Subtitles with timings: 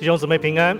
[0.00, 0.78] 弟兄姊妹平安。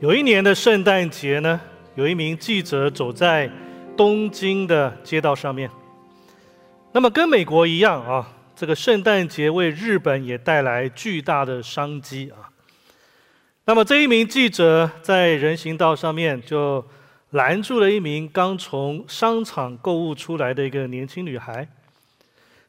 [0.00, 1.60] 有一年的圣诞节呢，
[1.94, 3.48] 有一名记者走在
[3.96, 5.70] 东京的街道上面。
[6.90, 12.50] 那么跟美国一样啊，这个圣诞节为日本也带来巨大的商机啊。
[13.64, 16.84] 那么这一名记者在人行道上面就
[17.30, 21.68] 拦住了一名刚从商场购物出来的一个年轻女孩，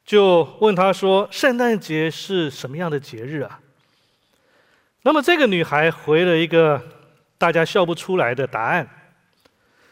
[0.05, 3.61] 就问她说：“圣诞节是什么样的节日啊？”
[5.05, 6.81] 那么这个女孩回了一个
[7.37, 8.89] 大家笑不出来的答案。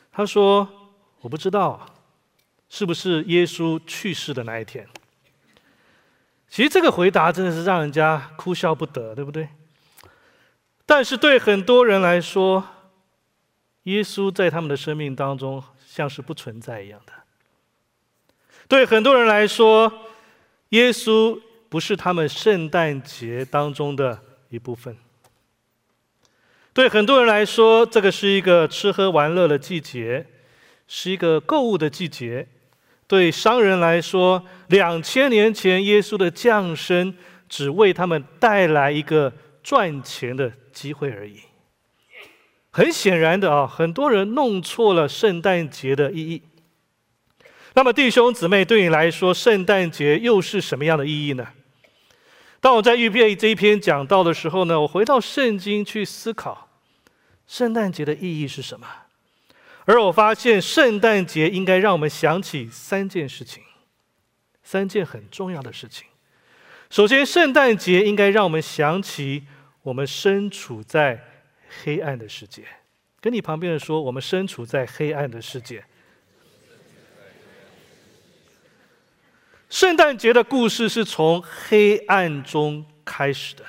[0.09, 0.67] 她说
[1.19, 1.85] ：“我不知道，
[2.69, 4.87] 是不是耶稣去世的那一天？”
[6.47, 9.49] 其实这个回答真的是让人家哭笑不得，对不对？
[10.85, 12.65] 但是对很多人来说，
[13.83, 17.11] 耶稣在他们的生命当中像是不存在一样的。
[18.69, 19.91] 对很多人来说，
[20.69, 24.17] 耶稣不是他们圣诞节当中的。
[24.51, 24.95] 一部分，
[26.73, 30.27] 对很多人来说，这个是一个吃喝玩乐的季节，
[30.87, 32.47] 是一个购物的季节。
[33.07, 37.13] 对商人来说，两千年前耶稣的降生，
[37.49, 41.39] 只为他们带来一个赚钱的机会而已。
[42.69, 46.41] 很显然的啊，很多人弄错了圣诞节的意义。
[47.73, 51.47] 那么，弟兄姊妹，对你来说，圣诞节又是什么样的意义呢？
[52.61, 56.69] 当我在预备这一篇讲到的时候呢，我回到圣经去思考，
[57.47, 58.87] 圣诞节的意义是什么？
[59.85, 63.63] 而我发现，圣诞节应该让我们想起三件事情，
[64.63, 66.07] 三件很重要的事情。
[66.91, 69.43] 首先，圣诞节应该让我们想起
[69.81, 71.19] 我们身处在
[71.83, 72.63] 黑暗的世界。
[73.19, 75.83] 跟你旁边人说，我们身处在黑暗的世界。
[79.71, 83.63] 圣诞节的故事是从黑暗中开始的。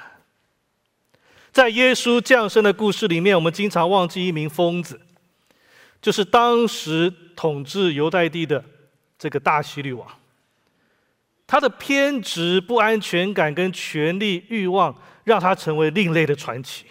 [1.52, 5.00] 在耶稣降生的故事里面，我们经常忘记一名疯子，
[6.00, 8.64] 就是当时统治犹太地的
[9.16, 10.04] 这个大希律王。
[11.46, 16.86] 他的偏执、不安全感跟权力欲望，让他成为另类的传奇。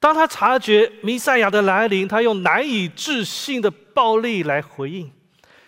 [0.00, 5.12] 当他察觉弥赛亚的来临，他用难以置信的暴力来回应。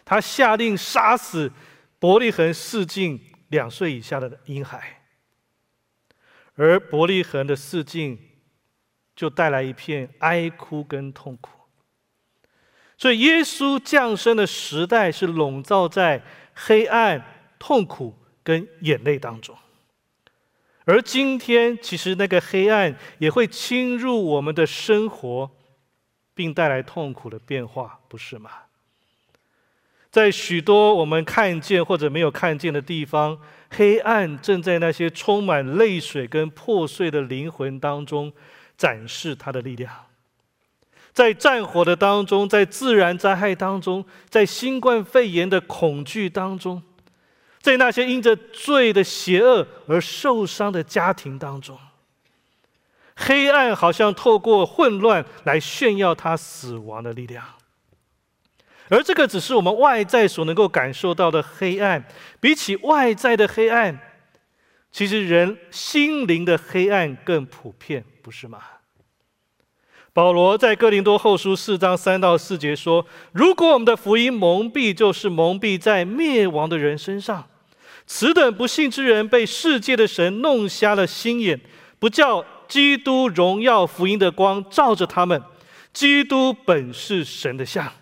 [0.04, 1.52] 他下令杀死
[1.98, 5.02] 伯利恒四境两岁以下的婴孩，
[6.54, 8.18] 而伯利恒的四境
[9.16, 11.50] 就带来一片哀哭跟痛苦。
[12.96, 16.22] 所以，耶稣降生的时代是笼罩在
[16.54, 17.24] 黑暗、
[17.58, 19.56] 痛苦跟眼泪当中。
[20.84, 25.50] 而今天，其实那个黑暗也会侵入我们的生活，
[26.34, 28.50] 并带来痛苦的变化，不是吗？
[30.18, 33.38] 在许多我们看见或者没有看见的地方，
[33.70, 38.32] 黑暗正在那些充满泪水跟破碎的灵魂当中
[38.76, 39.94] 展示它的力量。
[41.12, 46.82] 在战火的当中，在自然灾害当中，在新冠肺炎的恐惧当中，
[47.60, 51.78] 在那些因着罪的邪恶而受伤的家庭当中，
[53.14, 57.44] 黑暗好像透过混乱来炫耀他死亡的力量。
[58.90, 62.04] 而这个只是我们外在所能够感受到的黑暗，
[62.40, 63.98] 比起外在的黑暗，
[64.90, 68.58] 其实人心灵的黑暗更普遍，不是吗？
[70.14, 77.46] 保罗在哥林多后书四章三到四节说：“如果我们的福音蒙蔽，就是蒙蔽在灭亡的人身上。
[78.06, 81.60] 此等不幸之人，被世界的神弄瞎了心眼，
[81.98, 85.40] 不叫基督荣耀福音的光照着他们。
[85.92, 87.92] 基督本是神的像。”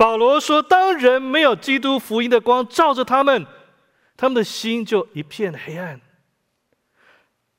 [0.00, 3.46] 保罗说：“当人没有基督福音的光照着他们，
[4.16, 6.00] 他们的心就一片黑暗，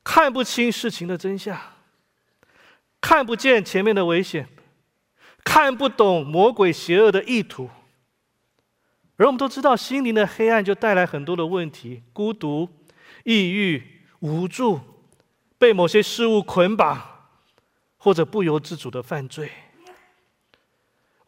[0.03, 1.55] 看不清事情的真相，
[2.99, 4.47] 看不见前面的危险，
[5.43, 7.69] 看不懂魔鬼邪恶的意图。
[9.17, 12.67] 而我们都知道，心灵的黑暗就带来很多的问题：孤独、
[13.23, 14.79] 抑郁、无助，
[15.59, 17.27] 被某些事物捆绑，
[17.97, 19.51] 或者不由自主的犯罪。”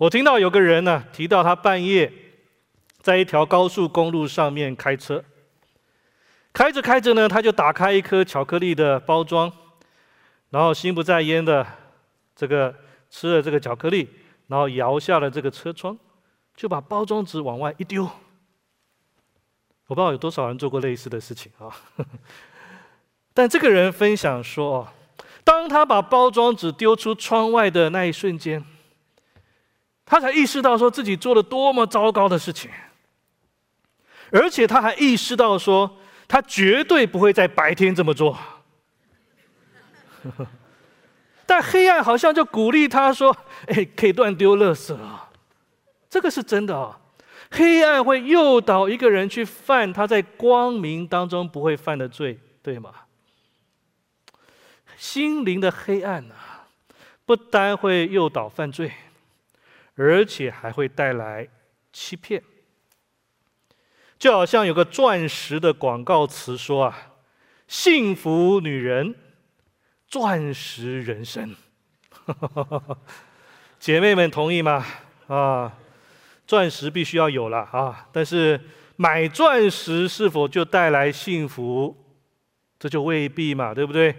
[0.03, 2.11] 我听到有个人呢提到，他半夜
[2.99, 5.23] 在一条高速公路上面开车，
[6.51, 9.49] 开着开着呢，他就打开一颗巧克力的包装，
[10.49, 11.65] 然后心不在焉的
[12.35, 12.75] 这个
[13.09, 14.09] 吃了这个巧克力，
[14.47, 15.97] 然后摇下了这个车窗，
[16.53, 18.03] 就把包装纸往外一丢。
[18.03, 21.71] 我不知道有多少人做过类似的事情啊，
[23.33, 24.85] 但这个人分享说，
[25.45, 28.65] 当他把包装纸丢出窗外的那一瞬间。
[30.05, 32.69] 他才意识到说自己做了多么糟糕的事情，
[34.31, 35.97] 而且他还意识到说，
[36.27, 38.37] 他绝对不会在白天这么做。
[41.45, 43.35] 但黑暗好像就鼓励他说
[43.67, 45.29] ：“哎，可以乱丢垃圾啊！”
[46.09, 46.99] 这个是真的啊。
[47.51, 52.91] 黑暗会诱导一个人去犯他在光明当中不会犯的罪，对吗？
[54.95, 56.65] 心灵的黑暗啊，
[57.25, 58.91] 不单会诱导犯罪，
[59.95, 61.47] 而且还会带来
[61.91, 62.41] 欺骗。
[64.17, 67.13] 就好像有个钻石的广告词说啊
[67.67, 69.15] ：“幸福女人。”
[70.13, 71.55] 钻石人生，
[73.79, 74.85] 姐妹们同意吗？
[75.25, 75.75] 啊，
[76.45, 78.07] 钻石必须要有了啊！
[78.11, 78.61] 但是
[78.95, 81.97] 买钻石是否就带来幸福？
[82.77, 84.15] 这就未必嘛，对不对？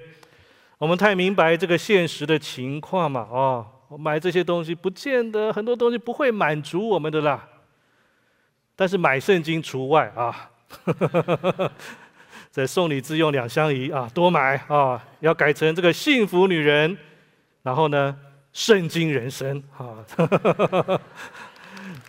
[0.78, 3.20] 我们太明白这个现实的情况嘛？
[3.30, 3.64] 哦，
[3.98, 7.48] 买这些东西不见得很多东西不会满足我们的啦。
[8.76, 10.50] 但是买圣经除外啊。
[12.50, 16.96] 这送礼自用两相宜啊，多买啊，要改成这个幸福女人，
[17.62, 18.16] 然后呢，
[18.52, 19.98] 圣经人生啊，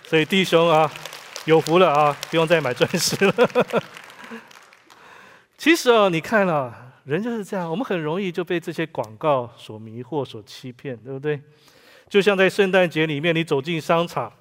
[0.05, 0.91] 所以弟兄啊，
[1.45, 3.33] 有福了啊，不用再买钻石了。
[5.57, 11.41] 其实啊，你看啊，人就是这样，我们很容易就被这些广告所迷惑、所欺骗，对不对？
[12.15, 14.31] 就像在圣诞节里面，你走进商场。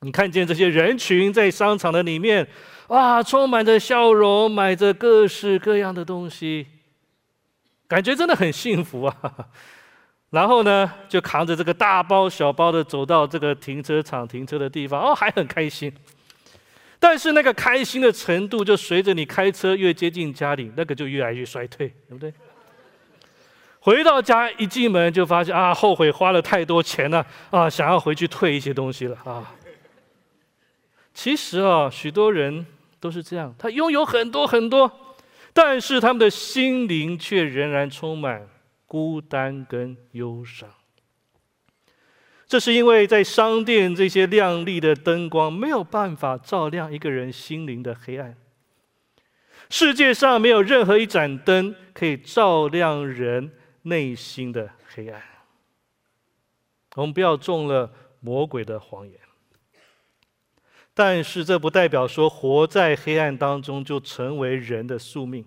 [0.00, 2.46] 你看见这些人群在商场的里面，
[2.88, 6.66] 哇，充满着笑容，买着各式各样的东西，
[7.86, 9.16] 感觉真的很幸福啊。
[10.28, 15.90] 然后呢，就扛着这个大包小包的走到这个停车场停车的地方，哦，还很开心。
[16.98, 22.30] 但是那个开心的程度，就随着你开车越接近家里，那个就越来越衰退，对不对？
[23.80, 29.54] 回到家一进门就发现啊，后悔花了太多钱了啊，想要回去退一些东西了啊。
[31.14, 32.66] 其实啊，许多人
[33.00, 34.90] 都是这样，他拥有很多很多，
[35.52, 38.46] 但是他们的心灵却仍然充满
[38.86, 40.68] 孤单跟忧伤。
[42.46, 48.34] 这是因为在商店这些亮丽的灯光没有办法照亮一个人心灵的黑暗。
[49.68, 53.52] 世界上没有任何一盏灯可以照亮人
[53.88, 55.22] 内心的黑暗。
[56.94, 59.18] 我们不要中了魔鬼的谎言。
[60.94, 65.44] 但是这不代表说活在黑暗当中就成为人的宿命，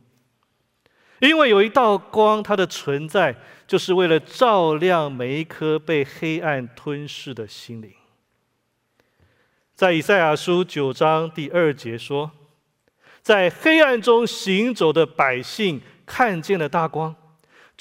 [1.19, 3.35] 因为有一道光，它的存在
[3.67, 7.93] 就是为了照亮每一颗被黑暗吞噬的心灵。
[9.75, 12.31] 在以赛亚书九章第二节说
[13.21, 17.13] ：“在黑暗中行走的百姓看见了大光，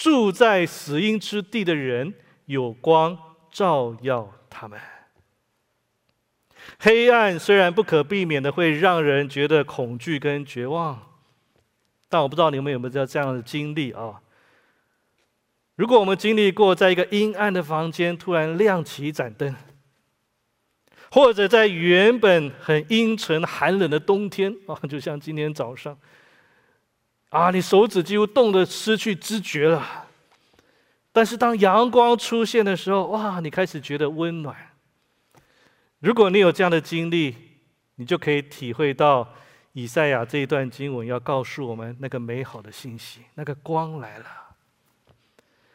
[0.00, 2.14] 住在死荫之地的人
[2.46, 3.18] 有光
[3.50, 4.80] 照耀他们。”
[6.80, 10.98] 黑暗虽然不可避免的会让人觉得恐惧跟绝望，
[12.08, 14.22] 但我不知道你们有没有这样的经历啊？
[15.76, 19.54] 如果我们经历过在一个阴暗的房间突然亮起一盏灯，
[21.10, 25.98] 或者在原本很阴沉寒冷的冬天啊，就像今天早上，
[27.30, 30.06] 啊，你手指几乎冻得失去知觉了，
[31.12, 34.56] 但是当阳光出现的时候，哇，你开始觉得温暖。
[36.00, 37.34] 如果你有这样的经历，
[37.96, 39.34] 你就可以体会到
[39.74, 44.26] 以赛亚这一段经文要告诉我们那个美好的信息，那个光来了。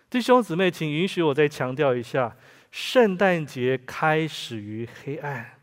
[0.10, 2.36] 弟兄姊妹，请允许我再强调一下：
[2.70, 5.60] 圣诞节开始于黑暗，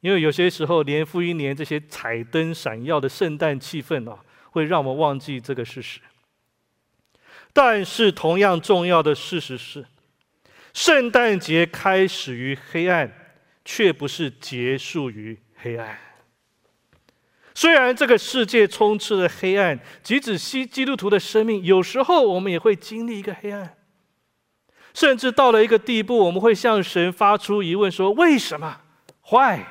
[0.00, 4.18] 因为有些时候年复一年这些彩灯闪耀的圣诞气氛啊，
[4.52, 5.98] 会让我们忘记这个事实。
[7.52, 9.84] 但是同样重要的事实是。
[10.72, 13.12] 圣诞节开始于黑暗，
[13.62, 15.98] 却不是结束于黑暗。
[17.54, 23.76] 虽然这个世界充斥着黑暗，即使西基督徒的生命，有时候我们也会经历一个黑暗，
[24.94, 28.80] 甚至到了一个地步，我们会向神发出疑问：说为什么
[29.20, 29.66] 坏？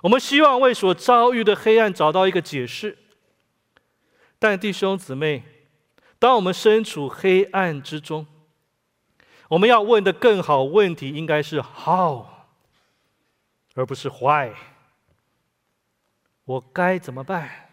[0.00, 2.96] 我们希望为所遭遇的黑暗找到一个解释。
[4.38, 5.42] 但弟兄姊妹，
[6.18, 8.26] 当我们身处黑暗之中，
[9.48, 12.26] 我们要问的更好问题应该是 “how”，
[13.74, 14.52] 而不是 “why”。
[16.44, 17.70] 我该怎么办？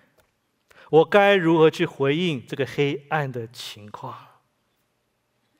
[0.90, 4.16] 我该如何去回应这个黑暗的情况？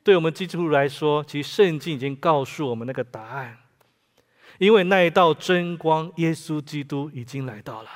[0.02, 3.58] 对我们基督徒来说，其实圣经已经告诉我们那个答案，
[4.58, 7.90] 因为那一道真光——耶稣基督已经来到了。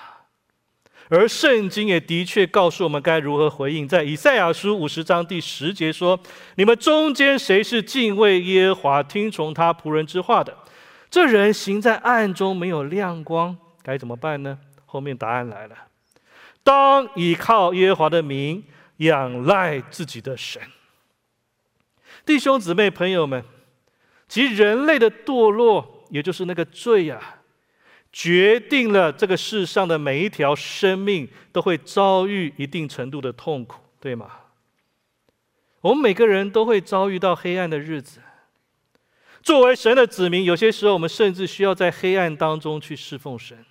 [1.08, 3.88] 而圣经也的确告诉我们该如何回应。
[3.88, 6.18] 在以赛亚书五十章第十节说
[6.56, 10.54] ：“你们中间谁是敬畏耶和华、听从他仆人之话的？
[11.10, 15.76] 这人行在暗中，没有亮光，该怎么办呢？”后面答案来了
[16.62, 18.62] ：“当倚靠耶和华的名，
[18.98, 20.60] 仰赖自己的神。
[22.26, 23.42] 弟兄姊妹、朋友们，
[24.28, 27.37] 其人类的堕落，也就是那个罪啊，
[28.12, 34.30] 决定了这个世上的每一条生命都会遭遇一定程度的痛苦，对吗？
[35.80, 38.20] 我们每个人都会遭遇到黑暗的日子。
[39.42, 43.64] 作为神的子民，有些时候我们甚至需要在黑暗当中去侍奉神。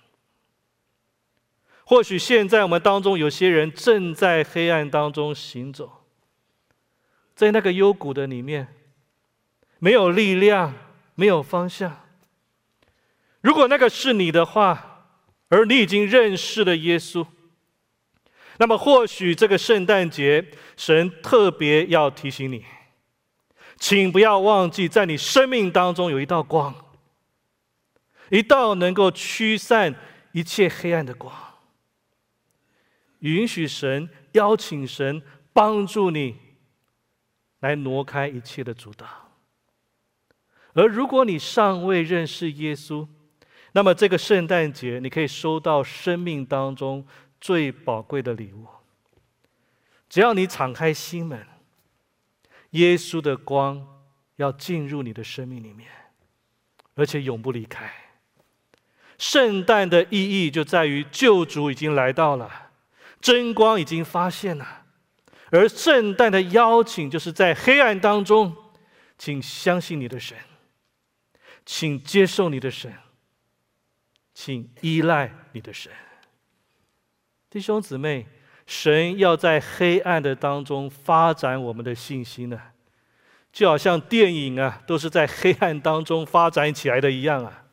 [1.84, 6.04] 或许现在我们当中有些人正在黑暗当中行走，
[7.34, 8.68] 在那个幽谷的里面，
[9.78, 10.74] 没有力量，
[11.14, 12.07] 没有方向。
[13.40, 15.06] 如果那个是你的话，
[15.48, 17.26] 而你已经认识了耶稣，
[18.58, 20.44] 那么或许这个圣诞节，
[20.76, 22.64] 神特别要提醒你。
[23.76, 26.74] 请不要忘记，在你生命当中有一道光，
[28.30, 29.94] 一道能够驱散
[30.32, 31.32] 一切黑暗的光。
[33.20, 36.36] 允许神邀请神帮助你，
[37.60, 39.08] 来挪开一切的阻挡。
[40.74, 43.06] 而如果你尚未认识耶稣，
[43.72, 47.06] 那么这个圣诞节，你可以收到生命当中
[47.40, 48.66] 最宝贵的礼物。
[50.08, 51.46] 只要你敞开心门。
[52.72, 53.82] 耶稣的光
[54.36, 55.88] 要进入你的生命里面，
[56.96, 57.90] 而且永不离开。
[59.16, 62.70] 圣诞的意义就在于救主已经来到了，
[63.22, 64.84] 真光已经发现了，
[65.50, 68.54] 而圣诞的邀请就是在黑暗当中，
[69.16, 70.36] 请相信你的神，
[71.64, 72.92] 请接受你的神，
[74.40, 75.90] 请依赖你的神，
[77.50, 78.24] 弟兄姊妹。
[78.66, 82.60] 神要在黑暗的当中发展我们的信心呢，
[83.50, 87.64] 就好像电影啊，都是在黑暗当中发展起来的一样啊。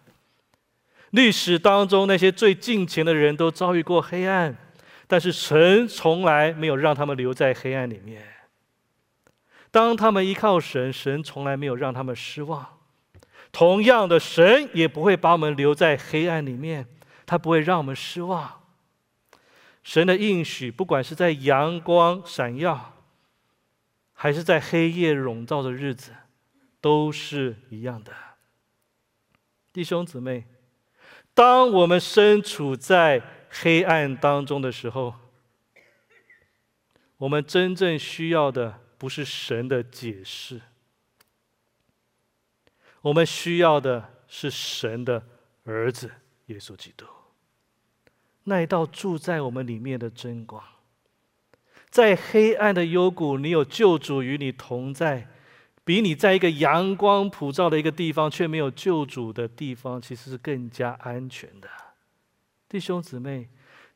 [1.11, 4.57] 历史当中那些最近前的人都遭遇过黑暗，
[5.05, 8.23] 但是神从来没有让他们留在黑暗里面。
[9.69, 12.74] 当他们依靠神，神从来没有让他们失望。
[13.55, 16.85] 同样的，神也不会把我们留在黑暗里面，
[17.25, 18.61] 他不会让我们失望。
[19.81, 22.95] 神的应许，不管是在阳光闪耀，
[24.11, 26.11] 还是在黑夜笼罩的日子，
[26.81, 28.11] 都是一样的。
[29.71, 30.43] 弟兄姊妹，
[31.33, 35.15] 当我们身处在黑暗当中的时候，
[37.15, 40.59] 我们真正需要的不是神的解释，
[43.05, 45.21] 我们需要的是神的
[45.63, 46.11] 儿子
[46.47, 47.05] 耶稣基督。
[48.45, 50.63] 那一道住在我们里面的真光，
[51.91, 55.27] 在黑暗的幽谷，你有救主与你同在，
[55.83, 61.69] 比你在一个阳光普照的一个地方却没有救主的地方，其实是更加安全的。
[62.67, 63.49] 弟兄姊妹，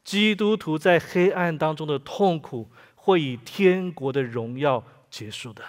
[0.04, 5.64] 基督徒在黑暗当中的痛苦，会以天国的荣耀结束的。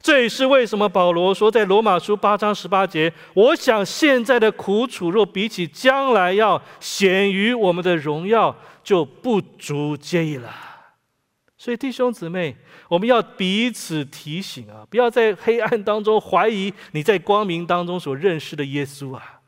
[0.00, 10.50] 这也是为什么保罗说，在罗马书八章十八节，我想现在的苦楚，若比起将来要显于我们的荣耀，就不足介意了。
[11.56, 12.56] 所以弟兄姊妹，
[12.88, 19.40] 我们要彼此提醒啊，不要在黑暗当中怀疑你在光明当中所认识的耶稣啊。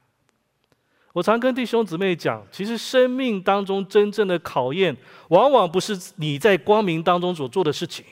[1.12, 4.96] 我常跟弟兄姊妹讲，其实生命当中真正的考验，
[5.28, 8.04] 往往不是你在光明当中所做的事情。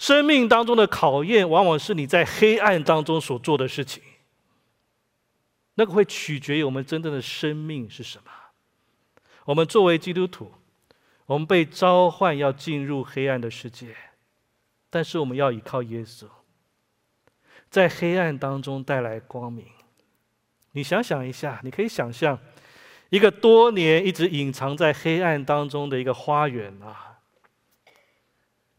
[0.00, 4.02] 生命当中的考验，往往是你在黑暗当中所做的事情。
[5.74, 8.32] 那个会取决于我们真正的生命是什么。
[9.44, 10.50] 我们作为基督徒，
[11.26, 13.94] 我们被召唤要进入黑暗的世界，
[14.88, 16.24] 但是我们要依靠耶稣，
[17.68, 19.66] 在黑暗当中带来光明。
[20.72, 22.38] 你想想一下，你可以想象
[23.10, 27.09] 一个多年一直隐藏在黑暗当中的一个花园啊。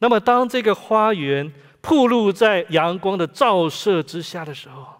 [0.01, 4.99] 那么，当这个花园暴露在阳光的照射之下的时候，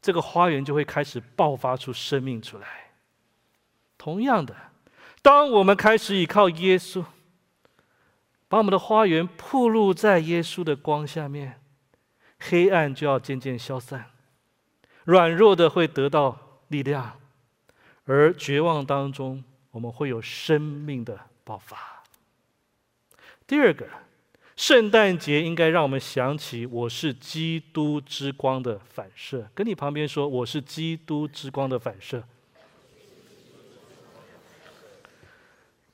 [0.00, 2.92] 这个花园就会开始爆发出生命出来。
[3.98, 4.54] 同样的，
[5.20, 7.04] 当我们开始依靠耶稣，
[8.46, 11.60] 把我们的花园暴露在耶稣的光下面，
[12.38, 14.06] 黑暗就要渐渐消散，
[15.02, 16.38] 软弱的会得到
[16.68, 17.18] 力量，
[18.04, 21.97] 而绝望当中，我们会有生命的爆发。
[23.48, 23.86] 第二个，
[24.56, 29.48] 圣诞节应该让我们想起我是基督之光的反射。
[29.54, 32.22] 跟你旁边说，我是基督之光的反射。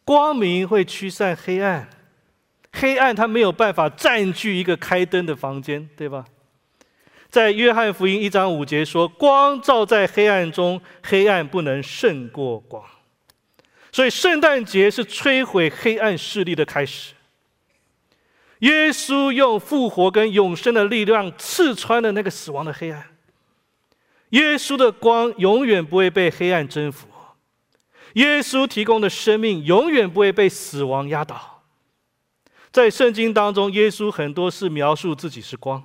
[0.05, 1.89] 光明会驱散黑暗，
[2.73, 6.25] 黑暗它没有办法占据一个开灯的房间，对吧？
[7.29, 12.85] 在约翰福音一章五节说：“光照在黑暗中，黑暗不能胜过光。”
[13.93, 17.14] 所以圣诞节是摧毁黑暗势力的开始。
[18.65, 23.05] 耶稣用复活跟永生的力量刺穿了那个死亡的黑暗。
[24.31, 27.07] 耶稣的光永远不会被黑暗征服。
[28.15, 31.63] 耶稣提供的生命永远不会被死亡压倒。
[32.73, 35.85] 在圣经当中，耶稣很多是描述自己是光。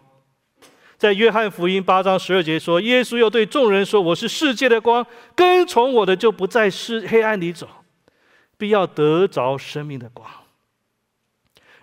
[0.98, 5.06] 在约翰福音八章十二节说，耶稣又对众人说：“我是世界的光，
[5.36, 7.68] 跟从我的就不在是黑暗里走，
[8.58, 10.26] 必要得着生命的光。”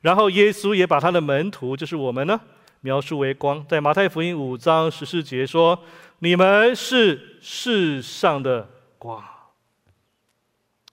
[0.03, 2.41] 然后耶稣也把他的门徒，就是我们呢，
[2.81, 3.67] 描述为光。
[3.69, 5.79] 在马太福音五章十四节说
[6.21, 9.23] ：“你们是世上的光。”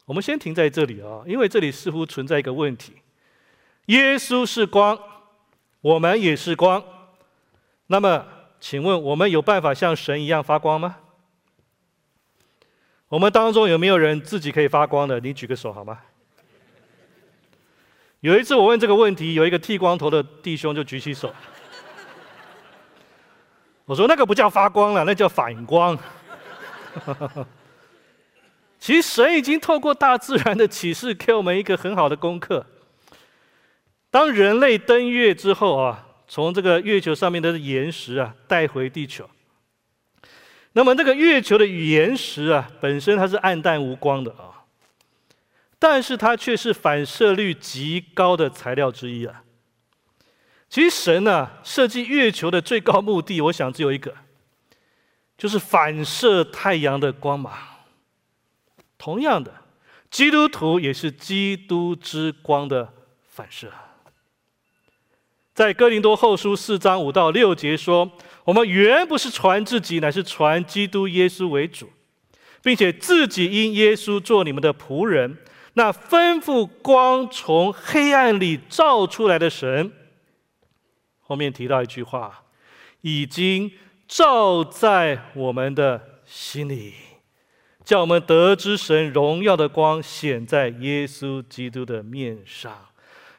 [0.05, 2.93] 我们先停在这里啊，因为这里似乎存在一个问题。
[3.85, 4.99] 耶稣是光，
[5.81, 6.83] 我们也是光。
[7.87, 8.25] 那么，
[8.59, 10.97] 请问我们有办法像神一样发光吗？
[13.09, 15.19] 我们当中有没有人自己可以发光的？
[15.19, 15.99] 你举个手好吗？
[18.23, 21.35] 有一次我问这个问题，有一个剃光头的弟兄就举起手。
[23.83, 25.99] 我说：“那个不叫发光了，那叫反光。
[28.79, 32.65] ”其实神已经透过大自然的启示，给我们一个很好的功课。
[34.09, 39.29] 当人类登月之后啊，从这个月球上面的岩石啊带回地球，
[40.71, 44.52] 那么那个月球的岩石啊本身它是暗淡无光的啊，
[45.83, 49.43] 但是它却是反射率极高的材料之一啊。
[50.69, 54.15] 其实神呢设计月球的最高目的，我想只有一个，
[55.37, 57.51] 就是反射太阳的光芒。
[58.97, 59.53] 同样的，
[60.09, 62.93] 基督徒也是基督之光的
[63.27, 63.69] 反射。
[65.53, 68.09] 在哥林多后书四章五到六节说
[68.45, 71.91] ：“我们原不是传自己，乃是传基督耶稣为主，
[72.61, 75.39] 并且自己因耶稣做你们的仆人。
[75.73, 79.91] 那吩咐光从黑暗里照出来的神，
[81.19, 82.43] 后面提到一句话：
[83.01, 83.71] 已经
[84.07, 86.93] 照在我们的心里，
[87.83, 92.71] 叫我们得知神荣耀的光显在耶稣基督的面上。”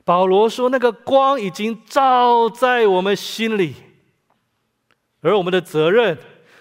[0.05, 3.75] 保罗说：“那个光已经照在我们心里，
[5.23, 6.19] 而我们的责任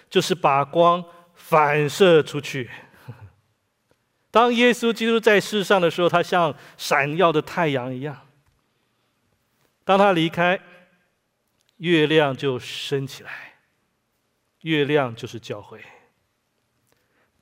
[0.08, 2.70] 就是把光反射出去。
[4.34, 8.16] 当耶稣基督在世上的时候，他像闪耀的太阳一样；
[9.84, 10.58] 当他离开，
[11.76, 13.54] 月亮就升起来。
[14.62, 15.80] 月亮就是教会，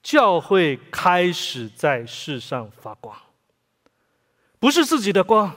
[0.02, 3.16] 教会开始在世上发光，
[4.58, 5.50] 不是自己的光。”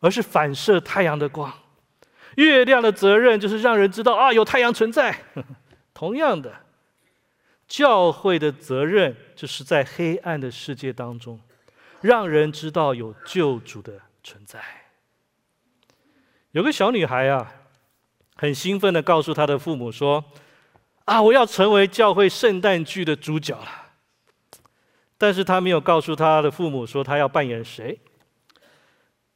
[0.00, 1.52] 而是反射太阳的光，
[2.36, 5.24] 月亮的责任就是让人知道啊有太阳存在。
[5.94, 6.52] 同样的，
[7.68, 11.38] 教会的责任就是在黑暗的世界当中，
[12.00, 14.58] 让人知道有救主的存在。
[16.52, 17.52] 有个小女孩啊，
[18.34, 20.24] 很兴奋的告诉她的父母说
[21.04, 23.68] ：“啊，我要成为教会圣诞剧的主角了。”
[25.18, 28.00] 但是她没有告诉她的父母说她要扮演谁。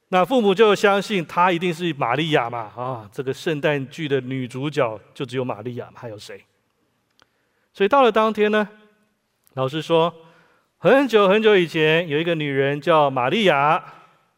[0.07, 2.59] 那父母就相信她一定是玛利亚嘛？
[2.75, 5.91] 啊，这个圣诞剧的女主角就只有玛利亚？
[5.95, 6.43] 还有谁？
[7.73, 8.69] 所以到了当天呢，
[9.53, 10.13] 老师说，
[10.77, 13.83] 很久很久以前有一个女人叫玛利亚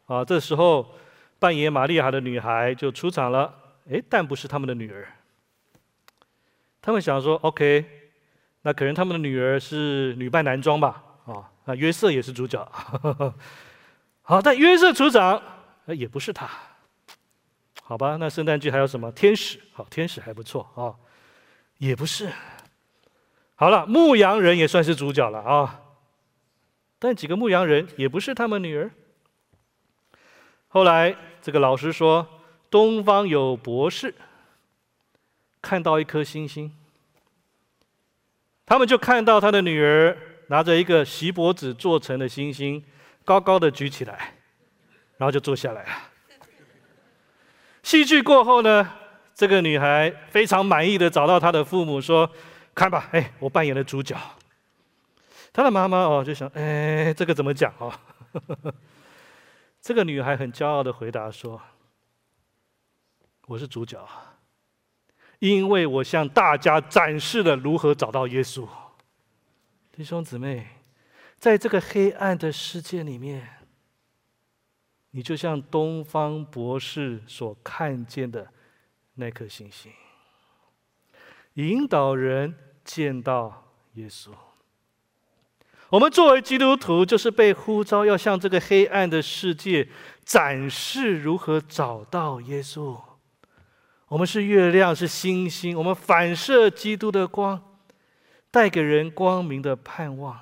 [0.06, 0.24] 啊。
[0.24, 0.94] 这时候
[1.38, 3.54] 扮演玛利亚的女孩就出场了，
[3.90, 5.06] 哎，但不是他们的女儿。
[6.80, 7.84] 他们想说，OK，
[8.62, 11.02] 那可能他们的女儿是女扮男装吧？
[11.26, 12.66] 啊，那约瑟也是主角。
[14.22, 15.42] 好，但约瑟出场。
[15.88, 16.50] 也不是他，
[17.84, 18.16] 好吧？
[18.18, 19.12] 那圣诞剧还有什么？
[19.12, 20.90] 天使，好，天使还不错啊，
[21.78, 22.28] 也不是。
[23.56, 25.80] 好了，牧羊人也算是主角了啊，
[26.98, 28.90] 但几个牧羊人也不是他们女儿。
[30.68, 32.26] 后来这个老师说，
[32.70, 34.14] 东方有博士
[35.60, 36.70] 看到一颗星星，
[38.64, 40.16] 他们就看到他的女儿
[40.48, 42.84] 拿着一个锡箔纸做成的星星，
[43.24, 44.34] 高高的举起来。
[45.18, 45.88] 然后就坐下来了。
[47.82, 48.86] 戏剧过后呢，
[49.34, 52.30] 这个女孩非常满意的找到她的父母说
[52.76, 54.16] ：“看吧，哎，我扮演了主角。”
[55.52, 57.92] 他的妈妈哦就想：“哎，这个怎么讲哦？”
[59.80, 61.60] 这个女孩很骄傲的回答说
[63.48, 64.06] ：“我是主角，
[65.38, 68.68] 因为我向大家展示了如何找到耶稣。”
[69.90, 70.66] 弟兄姊妹，
[71.38, 73.54] 在这个黑暗的世界里面。
[75.12, 78.52] 你就像东方博士所看见的
[79.14, 79.90] 那颗星星，
[81.54, 82.54] 引导人
[82.86, 84.30] 见到耶稣。
[85.90, 89.86] 我们作为基督徒，就是被呼召要向这个黑暗的世界
[90.24, 92.98] 展示如何找到耶稣。
[94.08, 97.60] 我们是月亮，是星星，我们反射基督的光，
[98.50, 100.40] 带给人光明的盼望。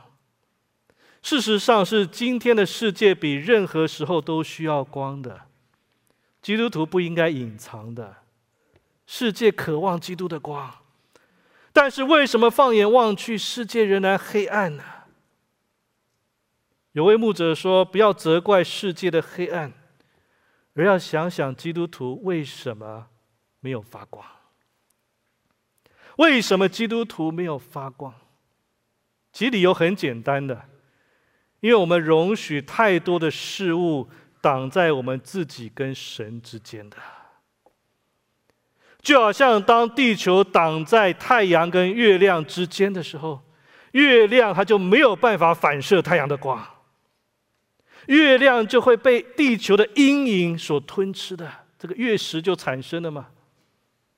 [1.23, 5.41] 事实上，是今天的世界比任何时候都需要光的。
[6.43, 8.17] 基督徒不应该隐藏的，
[9.07, 10.71] 世界渴望基督的光，
[11.75, 14.85] 但是为什么放眼望去，世界仍然黑暗呢？
[16.93, 19.73] 有位牧者说：“不要责怪世界的黑暗，
[20.75, 23.09] 而要想想基督徒为什么
[23.59, 24.25] 没有发光？
[26.17, 28.15] 为什么基督徒没有发光？
[29.33, 30.69] 其理由很简单的，
[31.61, 34.09] 因为我们容许太多的事物。”
[34.45, 36.99] 挡在我们自己跟神之间的，
[39.05, 43.39] 就好像当地球挡在太阳跟月亮之间的时候，
[43.93, 46.67] 月亮它就没有办法反射太阳的光，
[48.07, 53.27] 月亮就会被地球的阴影所吞吃的，这个月食就产生了嘛。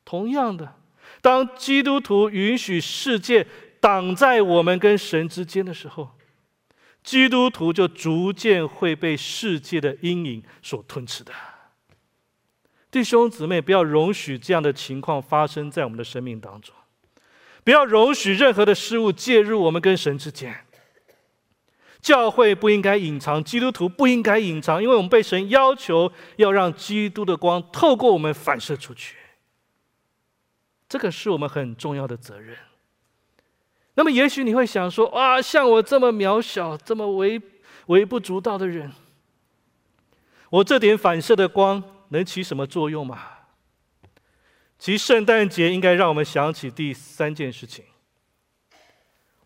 [0.04, 0.74] 同样的，
[1.20, 3.44] 当基督徒允许世界
[3.80, 6.10] 挡在我们跟神之间的时候，
[7.02, 11.32] 基督徒就逐渐会被世界的阴影所吞噬的。
[12.96, 16.74] 弟兄姊妹，不要容许这样的情况发生在我们的生命当中，
[17.62, 20.64] 不要容许任何的事物介入我们跟神之间。
[22.00, 29.18] 教会不应该隐藏，基督徒不应该隐藏，因为我们被神要求要让基督的光透过我们反射出去，
[30.88, 32.56] 这个是我们很重要的责任。
[33.96, 37.38] 那么，也许你会想说：“啊，像我这么渺小、这么微
[37.88, 38.90] 微不足道的人，
[40.48, 43.20] 我这点反射的光能起什么作用吗？”
[44.78, 47.84] 其实，圣诞节应该让我们想起第三件事情：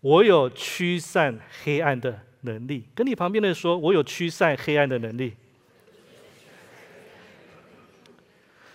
[0.00, 2.88] 我有驱散黑暗的能力。
[2.94, 5.34] 跟你旁边的说：“我有驱散黑暗的能力。”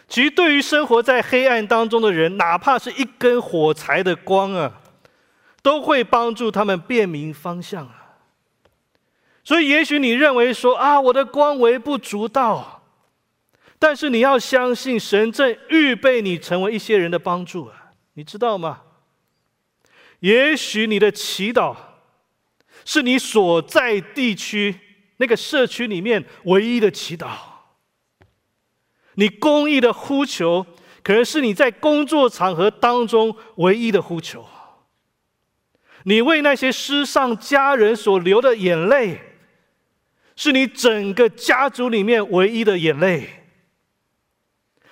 [0.08, 4.82] 其实，对于生活在黑暗当中的人，哪怕是一根火柴的光啊。
[5.62, 8.18] 都会帮助他们辨明方向啊！
[9.44, 12.75] 所以，也许你认为说啊，我的光微不足道，
[13.78, 17.92] 但是你要相信神正预备你成为一些人的帮助啊！
[18.14, 18.82] 你知道吗？
[20.20, 21.76] 也许你的祈祷
[22.86, 24.74] 是你所在地区
[25.18, 27.30] 那个社区里面唯一的祈祷，
[29.16, 30.66] 你公益的呼求
[31.04, 34.48] 可能是你在工作场合当中唯一的呼求。
[36.04, 39.20] 你为那些失丧家人所流的眼泪，
[40.36, 43.45] 是你整个家族里面唯一的眼泪。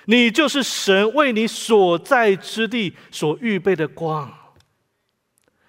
[0.06, 4.32] 你就是神为你所在之地所预备的光。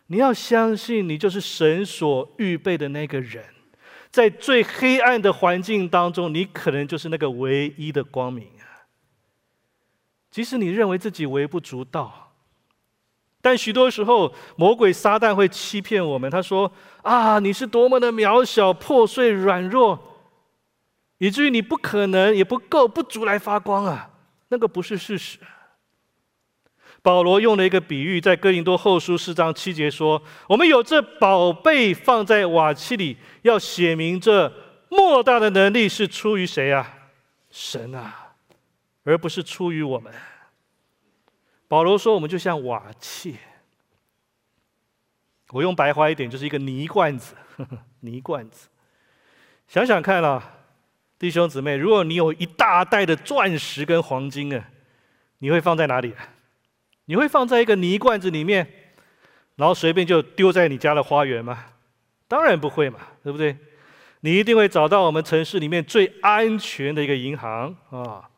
[0.09, 3.42] 你要相信，你就是神所预备的那个人，
[4.11, 8.85] 在最黑暗的环境当中，你可能就是那个唯一的光明啊！
[10.31, 12.33] 即使你认为自己微不足道。
[13.40, 16.31] 但许多时候，魔鬼撒旦会欺骗我们。
[16.31, 19.99] 他说：“啊，你是多么的渺小、破碎、软弱，
[21.18, 24.11] 以至于你不可能、也不够、不足来发光啊！”
[24.48, 25.38] 那个不是事实。
[27.02, 34.50] 保罗用了一个比喻，在哥林多后书四章七节说：“我们有这宝贝放在瓦器里，要写明这
[34.88, 37.11] 莫大的能力是出于谁啊？
[37.50, 38.35] 神啊，
[39.02, 40.12] 而不是出于我们。”
[41.68, 43.37] 保罗说：“我们就像瓦器，
[45.50, 47.35] 我用白话一点，就是一个泥罐子。
[48.00, 48.68] 泥罐子，
[49.68, 50.63] 想想看啦，
[51.24, 54.62] 弟兄姊妹，如果你有一大袋的钻石跟黄金啊，
[55.38, 56.12] 你会放在哪里？
[57.06, 58.68] 你会放在一个泥罐子里面，
[59.56, 61.64] 然后随便就丢在你家的花园吗？
[62.28, 63.56] 当然不会嘛，对不对？
[64.20, 68.28] 你一定会找到我们城市里面最安全的一个银行啊，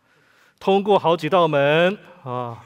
[0.61, 2.63] 通过好几道门啊。”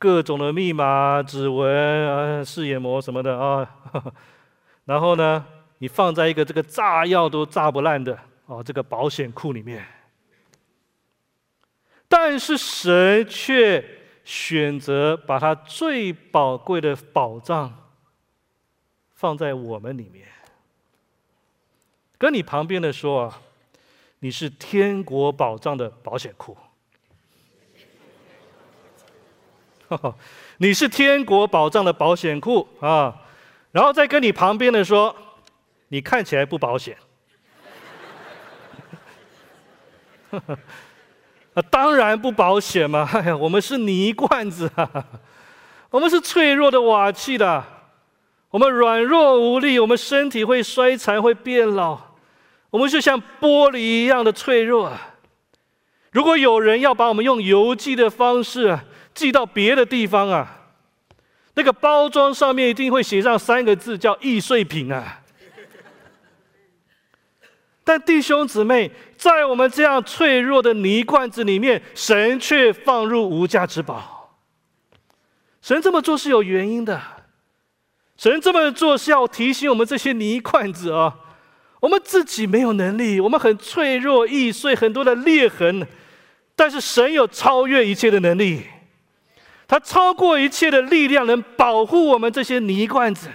[0.00, 1.70] 各种的密码、指纹
[2.08, 3.70] 啊、视眼膜什么的啊，
[4.86, 5.44] 然后呢，
[5.78, 8.18] 你放在一个这个炸药都炸不烂的
[8.50, 9.86] 哦这个保险库里面，
[12.08, 13.84] 但是神却
[14.24, 17.92] 选择把他最宝贵的宝藏
[19.14, 20.26] 放在我们里面，
[22.18, 23.40] 跟你旁边的说啊，
[24.18, 26.56] 你是天国宝藏的保险库。
[30.56, 33.22] 你是天国宝藏的保险库啊，
[33.70, 35.14] 然后再跟你旁边的说，
[35.86, 36.98] 你看起来不保险。
[41.54, 43.08] 啊，当然不保险嘛！
[43.14, 44.88] 哎呀，我们是泥罐子啊，
[45.90, 47.64] 我们是脆弱的瓦器的，
[48.50, 51.98] 我们软弱无力，我们身体会衰残，会变老，
[52.70, 54.92] 我们就像玻璃一样的脆弱！
[56.12, 58.78] 如果有人要把我们用邮寄的方式
[59.14, 60.68] 寄到别的地方啊，
[61.54, 65.19] 那个包装上面一定会写上三个字，叫易碎品啊！
[67.90, 74.38] 但弟兄姊妹，在我们这样脆弱的泥罐子里面，神却放入无价之宝。
[75.60, 77.02] 神这么做是有原因的。
[78.16, 81.12] 神这么做是要提醒我们这些泥罐子啊，
[81.80, 85.84] 我们自己没有能力，我们很脆弱易碎，很多的裂痕。
[86.54, 88.62] 但是神有超越一切的能力，
[89.66, 93.26] 他超过一切的力量，能保护我们这些泥罐子，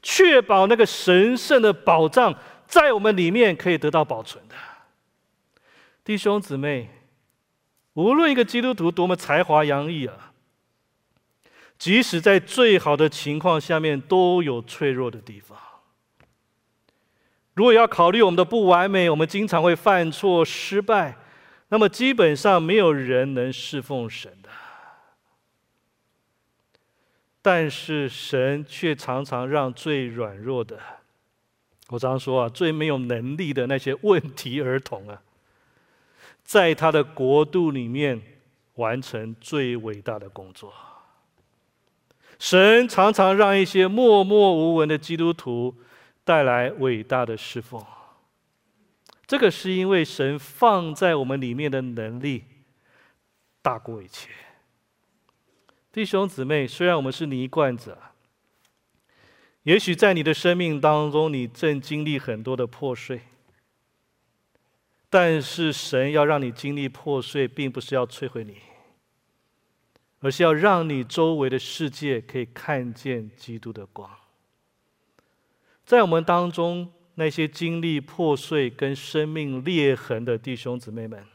[0.00, 2.32] 确保那个神圣的宝藏。
[2.66, 4.54] 在我们里面可以得到保存的，
[6.04, 6.90] 弟兄姊妹，
[7.94, 10.32] 无论一个基督徒多么才华洋溢啊，
[11.78, 15.56] 即使在最好的情况下面，都有脆弱的地方。
[17.54, 21.16] 如果要考虑我们的不完美，我们经常会犯错失败，
[21.68, 24.50] 那么基本上没有人能侍奉神的。
[27.40, 30.78] 但是神却常常让最软弱的。
[31.88, 35.22] 我常说啊，最没有能力的那些问题儿童啊，
[36.42, 38.20] 在他的国度里面
[38.74, 40.72] 完成最伟大的工作。
[42.38, 45.74] 神常常让一些默默无闻的基督徒
[46.24, 47.82] 带来伟大的侍奉。
[49.26, 52.44] 这个是因为神放在我们里面的能力
[53.62, 54.30] 大过一切。
[55.92, 57.96] 弟兄姊妹，虽然我们是泥罐子。
[59.66, 63.20] 也许在你的生命当中，你正经历很多的破碎，
[65.10, 68.58] 但是神要让你经历破碎，并不是要摧毁你，
[70.20, 74.08] 而是要让你周围的世界可以看见基督的光。
[75.84, 81.26] 在我们当中，那些经历破碎跟生命裂痕的弟兄姊妹们，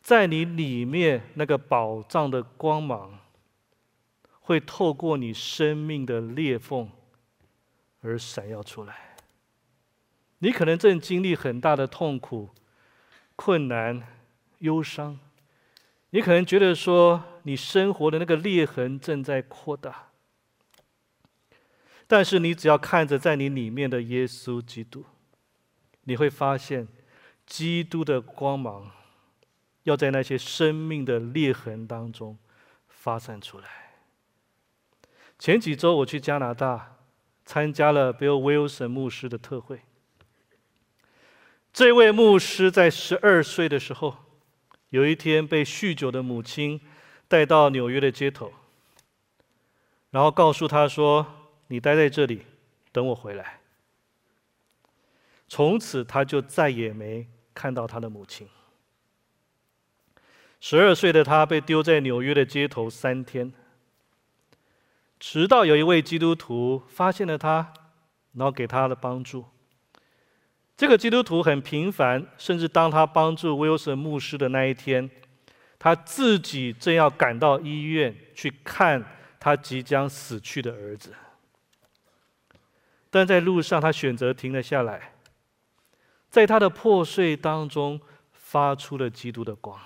[0.00, 3.18] 在你里面那个宝藏的光芒。
[4.46, 6.88] 会透过你生命的裂缝
[8.00, 9.16] 而闪耀出来。
[10.38, 12.50] 你可能正经历很大的痛苦、
[13.34, 14.06] 困难、
[14.58, 15.18] 忧伤，
[16.10, 20.10] 你可能觉得说你生活的那个裂痕正在扩大。
[22.06, 25.04] 但是你只要看着在你里面的耶稣基督，
[26.04, 26.86] 你会发现
[27.44, 28.92] 基督的光芒
[29.82, 32.38] 要在那些生命的裂痕当中
[32.86, 33.85] 发散出来。
[35.38, 36.96] 前几周我去加拿大，
[37.44, 39.80] 参加了 Bill Wilson 牧师的特会。
[41.72, 44.16] 这位牧师在十二岁的时候，
[44.88, 46.80] 有一天被酗酒的母亲
[47.28, 48.50] 带到纽约的街头，
[50.10, 51.26] 然后告诉他说
[51.68, 52.42] ：“你待在这里，
[52.92, 53.60] 等我回来。”
[55.48, 58.48] 从此他就再也没看到他的母亲。
[60.60, 63.52] 十二岁的他被丢在纽约的街头三天。
[65.28, 67.74] 直到有一位基督徒发现了他，
[68.34, 69.44] 然后给他的帮助。
[70.76, 75.10] 这个基督徒很平凡，甚至当他帮助威尔森牧师的那一天，
[75.80, 79.04] 他自己正要赶到医院去看
[79.40, 81.12] 他即将死去的儿子。
[83.10, 85.14] 但在路上，他选择停了下来，
[86.30, 88.00] 在他的破碎当中
[88.32, 89.76] 发出了基督的光。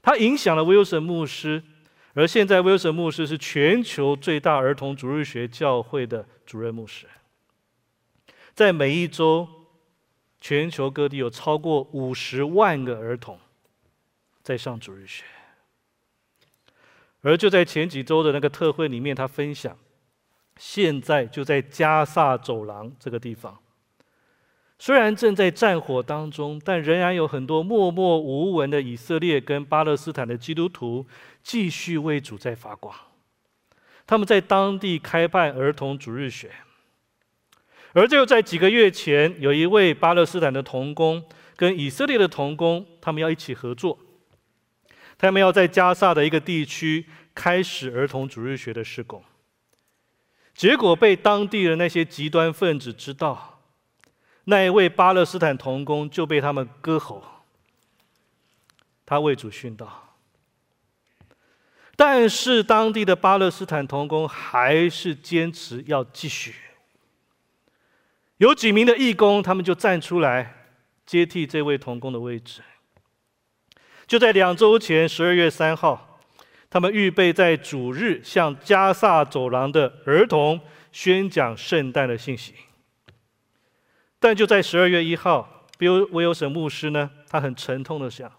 [0.00, 1.60] 他影响了威尔森牧师。
[2.18, 7.06] 而现在，威尔森牧师是全球最大儿童主日学教会的主任牧师。
[8.56, 9.48] 在每一周，
[10.40, 13.38] 全球各地有超过五十万个儿童
[14.42, 15.22] 在上主日学。
[17.20, 19.78] 而就在前几周的那个特会里面，他分享，
[20.56, 23.56] 现在就在加萨走廊这个地方。
[24.80, 31.04] 虽然正在战火当中，但仍然有很多默默无闻的以色列跟巴勒斯坦的基督徒
[31.42, 32.94] 继续为主在发光。
[34.06, 36.52] 他们在当地开办儿童主日学，
[37.92, 41.24] 而就在几个月前，有一位巴勒斯坦的童工
[41.56, 43.98] 跟以色列的童工，他们要一起合作，
[45.18, 49.24] 他们要在加萨的一个地区开始儿童主日学的施工。
[50.54, 53.57] 结果被当地的那些极端分子知道。
[54.50, 57.22] 那一位巴勒斯坦童工就被他们割喉，
[59.04, 60.16] 他为主殉道。
[61.94, 66.54] 但是当地的巴勒斯坦童工还是坚持要继续。
[68.38, 70.70] 有几名的义工，他们就站出来
[71.04, 72.62] 接替这位童工的位置。
[74.06, 76.20] 就在两周前，十二月三号，
[76.70, 80.58] 他们预备在主日向加萨走廊的儿童
[80.90, 82.54] 宣讲圣诞的信息。
[84.20, 88.30] 但就在十二月一号，比如威尔森牧师呢，他很沉痛的想，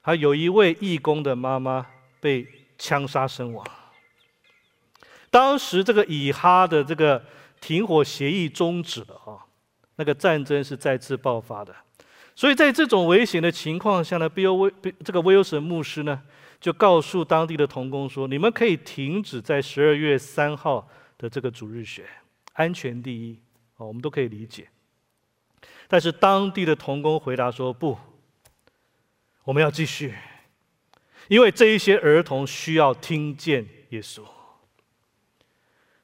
[0.00, 1.86] 还有一位义工的妈妈
[2.20, 2.46] 被
[2.78, 3.66] 枪杀身亡。
[5.28, 7.22] 当时这个以哈的这个
[7.60, 9.42] 停火协议终止了啊，
[9.96, 11.74] 那个战争是再次爆发的。
[12.36, 14.72] 所以在这种危险的情况下呢，比尔威
[15.04, 16.22] 这个威尔森牧师呢，
[16.60, 22.06] 就告诉当地的童工说：“你们可以停止在十二月三号的这个主日学，
[22.54, 23.38] 安全第一。”
[23.80, 24.68] 哦，我们都可以理解。
[25.88, 27.96] 但是当地的童工回答说：“不，
[29.44, 30.14] 我们要继续，
[31.28, 34.22] 因为这一些儿童需要听见耶稣。”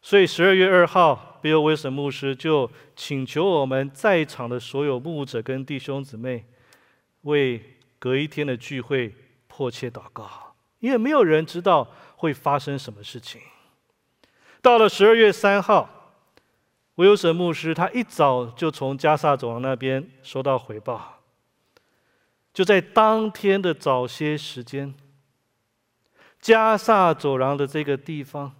[0.01, 6.47] 所以十二月二号，比尔威森牧师就请求我们在场的所有牧者跟弟兄姊妹，
[7.23, 9.15] 为隔一天的聚会
[9.47, 13.41] 迫切祷告，因为没有人知道会发生什么事情。
[14.63, 15.96] 到了十二月三号，
[16.97, 21.21] 威尔森牧师他一早就从加萨走廊那边收到回报，
[22.53, 24.95] 就在当天的早些时间，
[26.41, 28.55] 加萨走廊的这个地方。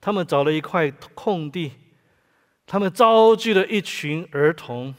[0.00, 1.72] 他们找了一块空地，
[2.66, 4.94] 他们召集了一群儿童，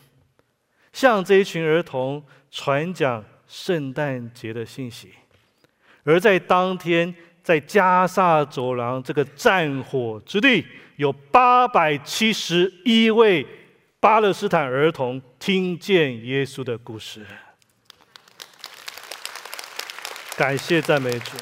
[0.91, 5.13] 向这一群儿童传讲圣诞节的信息。
[6.03, 10.65] 而在当天，在加萨走廊这个战火之地，
[10.97, 13.45] 有八百七十一位
[13.99, 17.25] 巴勒斯坦儿童听见耶稣的故事。
[20.37, 21.37] 感谢赞美主！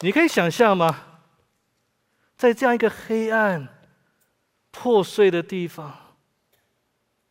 [0.00, 1.04] 你可以想象吗？
[2.36, 3.66] 在这样一个黑暗、
[4.70, 6.14] 破碎的地方，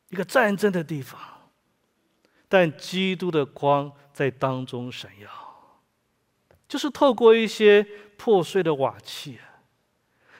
[0.09, 1.19] 一个战争的地方，
[2.49, 5.29] 但基督的光在当中闪耀，
[6.67, 7.85] 就是透过一些
[8.17, 9.39] 破碎的瓦器。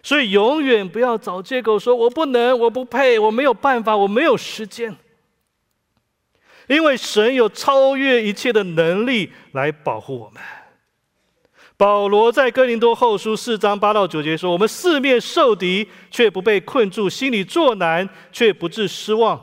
[0.05, 4.95] 所以，永远不要找借口说“我不能，我不配，我没有办法，我没有时间”，
[6.69, 10.39] 因为神有超越一切的能力来保护我们。
[11.75, 19.35] 保罗在哥林多后书四章八到九节说：“我们四面受敌，却不被困住；心里作难，却不致失望；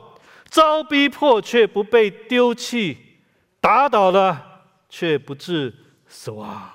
[0.45, 2.95] 遭逼迫，却不被丢弃；
[3.59, 4.41] 打倒了，
[4.87, 5.73] 却不致
[6.07, 6.69] 死亡。”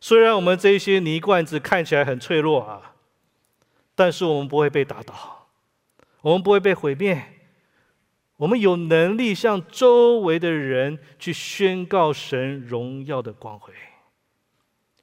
[0.00, 2.94] 虽然我们这些泥罐子看起来很脆弱啊，
[3.94, 5.48] 但是我们不会被打倒，
[6.20, 7.22] 我们不会被毁灭，
[8.36, 13.72] 我们有能力向周围的人去宣告神荣耀的光辉。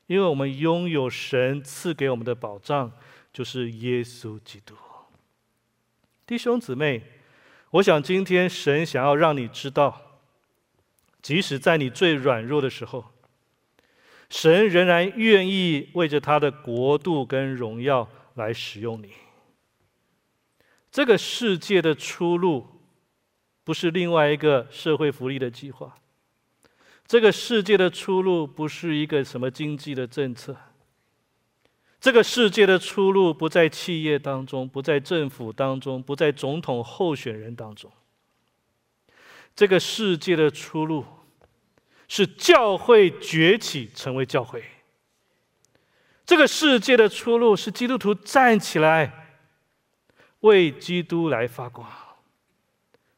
[0.08, 2.92] 因为我们拥有神赐给我们的保障，
[3.34, 4.76] 就是耶稣基督。
[6.28, 7.02] 弟兄姊妹，
[7.72, 10.20] 我想今天神想要让你知道，
[11.24, 13.04] 即使在你最软弱的时候，
[14.36, 19.14] 神仍然愿意为着他的国度跟荣耀来使用你。
[20.92, 22.68] 这个世界的出路，
[23.64, 25.96] 不是另外一个社会福利的计划。
[27.08, 30.54] 这个世界的出路不是一个什么经济的政策，
[32.02, 37.90] 这个世界的出路不在企业当中，不在政府当中，不在总统候选人当中。
[39.56, 41.06] 这个世界的出路
[42.08, 44.64] 是教会崛起成为教会。
[46.26, 49.38] 这个世界的出路是基督徒站起来
[50.40, 51.88] 为基督来发光。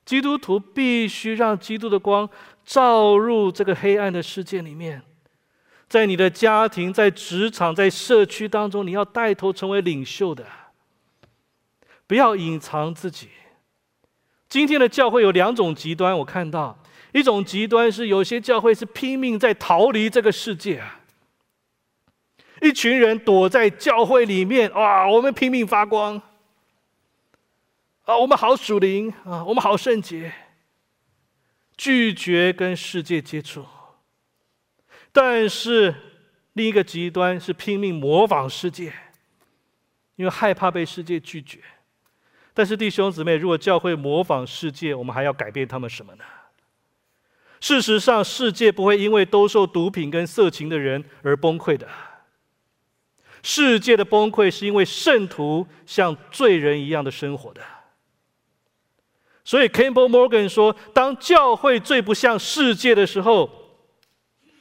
[0.06, 2.30] 基督徒必须让基督的光。
[2.66, 5.02] 照入这个黑暗的世界里面，
[5.88, 10.46] 在你的家庭、在职场、在社区当中，你要带头成为领袖的，
[12.06, 13.30] 不要隐藏自己。
[14.50, 16.78] 今天的教会有两种极端，我看到
[17.18, 21.00] 一种极端是有些教会是拼命在逃离这个世界啊，
[22.62, 26.22] 一群人躲在教会里面，哇，我们拼命发光
[28.04, 30.32] 啊，我们好属灵啊，我们好圣洁。
[31.76, 33.66] 拒绝跟世界接触，
[35.12, 35.94] 但是
[36.54, 38.94] 另一个极端是拼命模仿世界，
[40.18, 41.60] 因为害怕被世界拒绝。
[42.54, 46.24] 但是弟兄姊妹，如果教会模仿世界，我们还要改变他们什么呢？
[47.60, 51.88] 事实上，世界不会因为兜售毒品跟色情的人而崩溃的。
[53.42, 57.62] 世界的崩溃是因为圣徒像罪人一样的生活的。
[59.44, 63.50] 所以，Campbell Morgan 说：“当教会最不像世界的时候，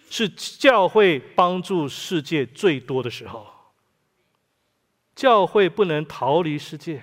[0.08, 3.46] 是教会帮助世界最多的时候。
[5.16, 7.02] 教会不能逃离世界，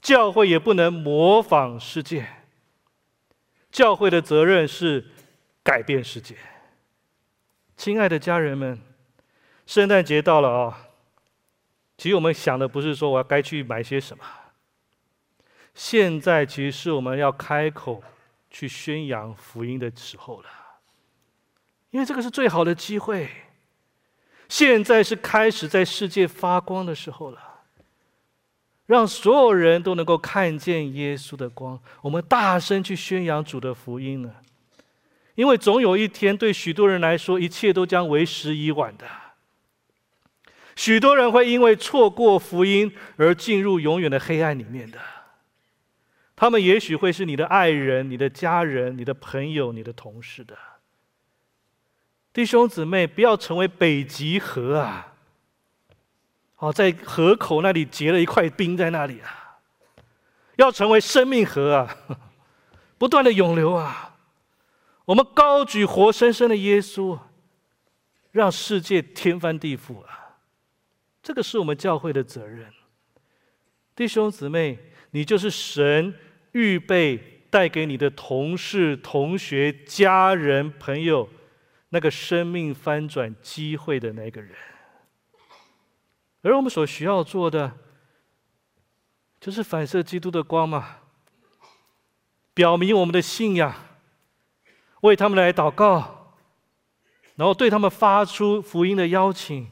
[0.00, 2.26] 教会也不能模仿世界。
[3.74, 5.04] 教会的责任是
[5.64, 6.36] 改变世界。
[7.76, 8.80] 亲爱的家人们，
[9.66, 10.78] 圣诞节到了啊！
[11.98, 14.22] 其实我们想的不是说我要该去买些什么，
[15.74, 18.00] 现在其实是我们要开口
[18.48, 20.48] 去宣扬福音的时候了，
[21.90, 23.28] 因为这个是最好的机会。
[24.48, 27.53] 现在是开始在世界发光的时候了，
[28.86, 31.80] 让所有人都能够看见耶稣的光。
[32.02, 34.30] 我们大声去宣扬主的福音呢，
[35.34, 39.06] 因为总有一天，对许多人来说，一切都将为时已晚的。
[40.76, 44.98] 许多人会因为错过福音而进入永远的黑暗里面的。
[46.36, 50.58] 他们也许会是你的爱人、你的家人、你的朋友、你的同事的。
[52.32, 55.13] 弟兄姊妹，不要成为北极河啊！
[56.64, 59.58] 哦，在河口那里结了一块冰在那里啊，
[60.56, 61.96] 要成为生命河啊，
[62.96, 64.16] 不断的涌流啊！
[65.04, 67.18] 我们高举活生生的耶稣，
[68.30, 70.38] 让世界天翻地覆啊！
[71.22, 72.72] 这个是我们教会的责任。
[73.94, 74.78] 弟兄姊妹，
[75.10, 76.14] 你就是神
[76.52, 81.28] 预备带给你的同事、同学、家人、朋友。
[81.90, 84.50] 那个生命翻转机会的那个人，
[86.44, 87.72] 而我们所需要做的，
[89.40, 90.98] 就是反射基督的光嘛，
[92.52, 93.74] 表明我们的信仰，
[95.00, 96.36] 为他们来祷告，
[97.36, 99.68] 然后对他们发出福音的邀请，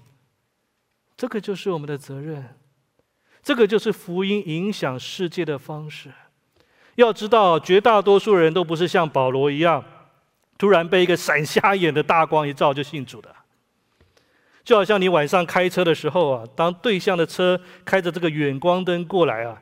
[1.17, 2.59] 这个就是我们的责任，
[3.43, 6.11] 这个就是福音影响世界的方式。
[6.95, 9.85] 要知道，绝大多数人都不是像保罗一样。
[10.59, 13.35] 突然被一个闪瞎眼的大光一照就信主的，
[14.65, 19.61] 就好像你晚上开车的时候啊，当对向的车开着这个远光灯过来啊，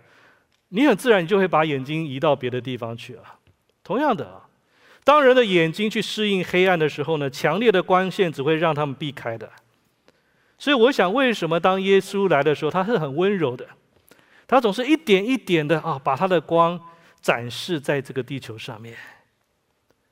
[0.68, 3.38] 你很自然就会把眼睛移到别的地方去啊。
[3.82, 4.46] 同样的啊，
[5.02, 9.50] 当人的眼睛去适应黑暗的时候呢，强烈的光线只会让他们避开的。
[10.58, 13.66] 所以我想，为什么当耶稣来的时候，他是很温柔的，
[14.46, 16.78] 他总是一点一点的啊，把他的光
[17.22, 18.94] 展示在这个地球上面。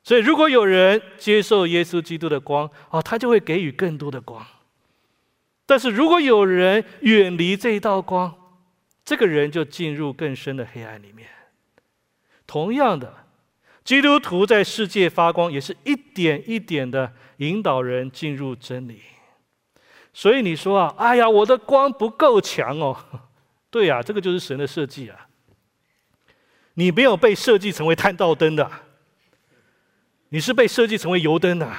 [0.02, 4.42] 所以，如果有人接受耶稣基督的光，啊，他就会给予更多的光。
[5.68, 8.34] 但是如果有人远离这一道光，
[9.04, 11.28] 这个人就进入更深的黑暗里面。
[12.46, 13.26] 同样的，
[13.84, 19.02] 基督徒在世界发光，也是一点一点的引导人进入真理。
[20.14, 22.96] 所以你说啊，哎呀，我的光不够强哦。
[23.68, 25.28] 对呀，这个就是神的设计啊。
[26.72, 28.70] 你没有被设计成为探照灯的。
[30.30, 31.70] 你是被设计成为油灯的，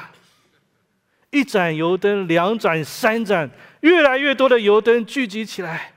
[1.32, 3.50] 一盏油灯、两盏、三盏，
[3.82, 5.94] 越来越多的油灯聚集起来，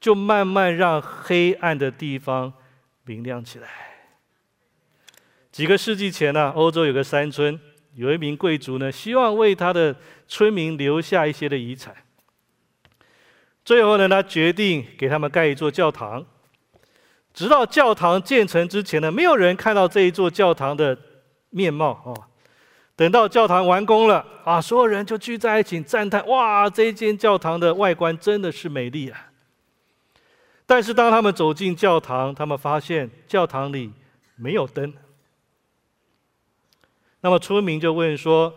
[0.00, 2.52] 就慢慢让黑暗的地方
[3.04, 3.68] 明亮起来。
[5.50, 7.58] 几个世纪前呢，欧洲有个山村，
[7.94, 9.94] 有一名贵族呢，希望为他的
[10.26, 11.94] 村民留下一些的遗产。
[13.64, 16.24] 最后呢，他决定给他们盖一座教堂。
[17.32, 20.98] 直到教堂建成之前呢，没有人看到这一座教堂的。
[21.54, 22.16] 面貌哦，
[22.94, 29.32] 等到教堂完工了啊，所有人就聚在一起赞叹：哇，这一间教堂的外观真的是美丽啊！
[30.66, 33.92] 但是当他们走进教堂，他们发现教堂里
[34.36, 34.92] 没有灯。
[37.20, 38.54] 那么村民就问说：“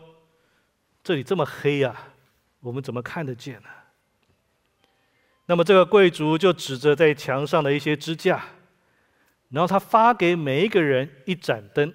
[1.04, 1.96] 这里这么黑呀，
[2.60, 3.70] 我们怎么看得见呢？”
[5.48, 8.44] 那么这个贵族就指着在墙上的一些支架，
[9.50, 11.94] 然后他发给每一个人一盏灯。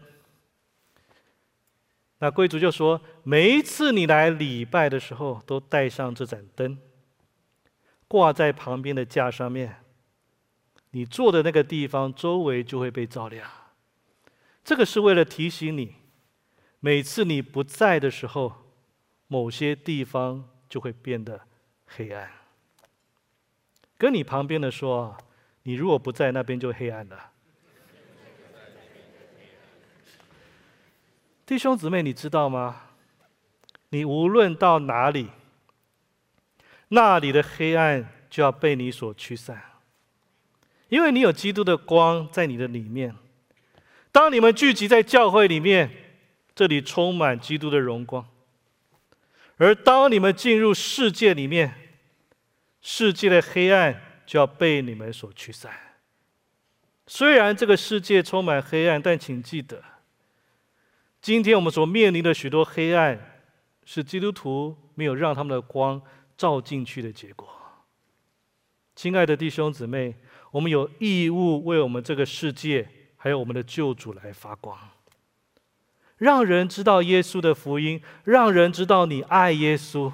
[2.23, 6.79] 那贵族就说：“每一次你来礼拜的时候，都带上这盏灯，
[8.07, 9.83] 挂在旁边的架上面。
[10.91, 13.49] 你坐的那个地方周围就会被照亮。
[14.63, 15.95] 这个是为了提醒你，
[16.81, 18.53] 每次你不在的时候，
[19.27, 21.41] 某些地方就会变得
[21.87, 22.31] 黑暗。
[23.97, 25.17] 跟你旁边的说，
[25.63, 27.30] 你如果不在那边，就黑暗了。”
[31.51, 32.81] 弟兄姊妹，你知道吗？
[33.89, 35.31] 你无论到哪里，
[36.91, 39.61] 那里的黑暗就要被你所驱散，
[40.91, 43.17] 因为你有基督的光在你的里面。
[44.13, 45.91] 当你们聚集在教会里面，
[46.55, 48.25] 这里充满基督的荣光；
[49.57, 51.75] 而当你们进入世界里面，
[52.81, 55.73] 世界的黑暗就要被你们所驱散。
[57.09, 59.83] 虽然这个世界充满黑暗，但请记得。
[61.21, 63.43] 今天我们所面临的许多黑暗，
[63.85, 66.01] 是基督徒没有让他们的光
[66.37, 67.47] 照进去的结果。
[68.97, 70.15] 亲爱的弟兄姊妹，
[70.51, 74.79] 我们有义务为我们这个世界，还有我们的救主来发光，
[76.17, 80.11] 让人知道耶稣的福音，让人知道你爱耶稣。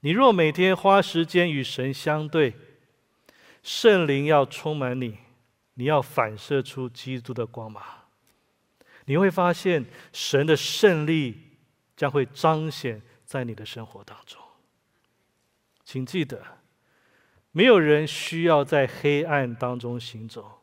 [0.00, 2.54] 你若每天花时间与神相对，
[3.62, 5.18] 圣灵要充满你，
[5.74, 7.82] 你要反射出基督的光芒。
[9.06, 11.56] 你会发现神的胜利
[11.96, 14.40] 将会彰显在你的生活当中。
[15.84, 16.44] 请记得，
[17.52, 20.62] 没有人需要在黑暗当中行走，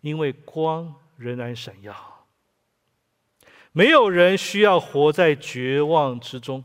[0.00, 1.94] 因为光仍然闪耀；
[3.72, 6.64] 没有人需要活在绝望之中。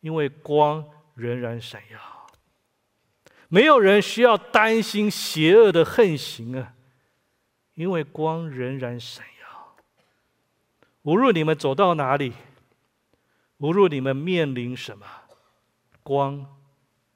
[0.00, 1.98] 因为光仍然闪耀，
[3.48, 6.74] 没有人需要担心邪恶的横行啊！
[7.74, 9.35] 因为光仍然闪耀，
[11.06, 12.32] 无论你们走到哪里，
[13.58, 15.06] 无论你们面临什么，
[16.02, 16.44] 光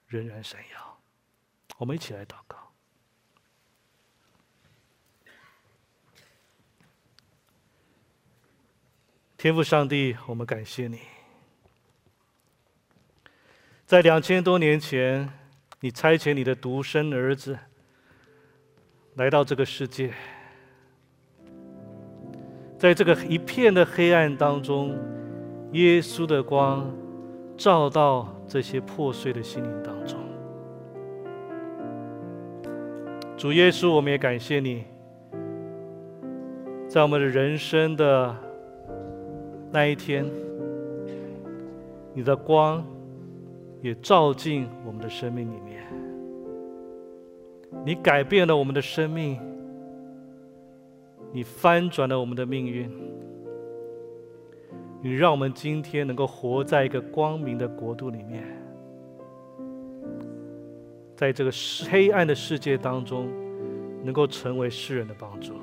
[0.07, 0.97] 仍然闪耀。
[1.77, 2.71] 我们一起来祷告，
[9.37, 11.01] 天父上帝，我们感谢你。
[13.85, 15.37] 在两千多年前，
[15.81, 17.59] 你差遣你的独生儿子
[19.15, 20.13] 来到这个世界，
[22.81, 24.97] 在这个一片的黑暗当中，
[25.73, 26.91] 耶稣的光
[27.55, 30.17] 照到这些破碎的心灵当中。
[33.37, 34.83] 主耶稣，我们也感谢你，
[36.87, 38.35] 在我们的人生的
[39.71, 40.25] 那一天，
[42.15, 42.83] 你的光。
[43.83, 45.83] 也照进我们的生命里面，
[47.83, 49.39] 你改变了我们的生命，
[51.31, 52.91] 你翻转了我们的命运，
[55.01, 58.43] 你让我们今天能够活在一个光明的国度里面，
[61.15, 61.51] 在这个
[61.89, 63.29] 黑暗的世界当中，
[64.03, 65.53] 能够成为世人的帮助。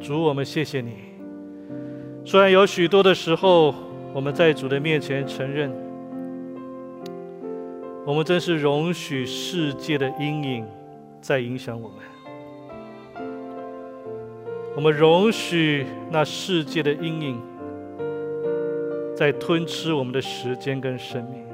[0.00, 0.92] 主，我们谢谢你。
[2.24, 3.74] 虽然有许多的时候，
[4.14, 5.72] 我们在主的面前承认。
[8.06, 10.66] 我们真是容许世界的阴影
[11.22, 11.98] 在影响我们，
[14.76, 17.40] 我们容许那世界的阴影
[19.16, 21.44] 在吞吃我们的时间跟生命。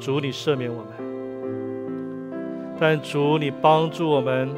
[0.00, 0.86] 主，你赦免我们，
[2.80, 4.48] 但主，你帮助我们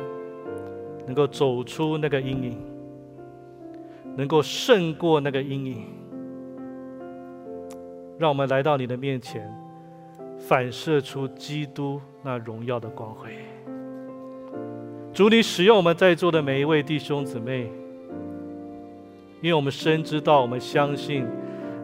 [1.05, 2.57] 能够走出那个阴影，
[4.15, 5.85] 能够胜过那个阴影，
[8.17, 9.53] 让我们来到你的面前。
[10.39, 13.31] 反射出基督那荣耀的光辉。
[15.13, 17.71] 主，你使用我们在座的每一位弟兄姊妹，
[19.43, 21.27] 因为我们深知道，我们相信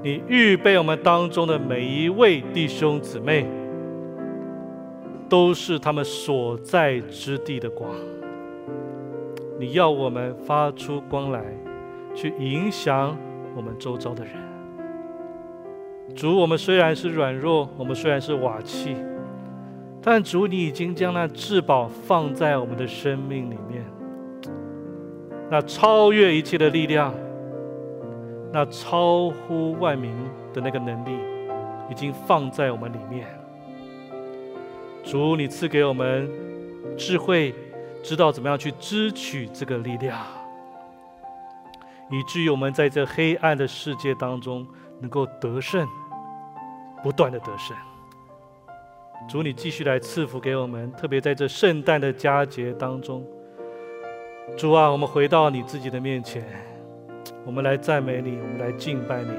[0.02, 3.46] 你预备我们当中的每一位弟兄姊妹，
[5.28, 7.90] 都是他们所在之地的光。
[9.60, 11.44] 你要我们发出光来，
[12.14, 13.14] 去影响
[13.54, 14.32] 我们周遭的人。
[16.16, 18.96] 主，我们虽然是软弱，我们虽然是瓦器，
[20.02, 23.84] 但主，你已经将那至宝放在我们的生命里面，
[25.50, 27.12] 那超越一切的力量，
[28.52, 30.12] 那超乎万民
[30.52, 31.10] 的那个能力，
[31.90, 33.26] 已经放在我们里面。
[35.04, 36.30] 主，你赐给我们
[36.96, 37.54] 智慧，
[38.02, 40.18] 知道怎么样去支取这个力量，
[42.10, 44.66] 以至于我们在这黑暗的世界当中。
[45.00, 45.86] 能够得胜，
[47.04, 47.76] 不断的得胜。
[49.26, 53.24] 主，你继续来赐福给我们，特别在这圣诞的佳节当中。
[54.56, 56.44] 主啊，我们回到你自己的面前，
[57.44, 59.30] 我们来赞美你，我们来敬拜你，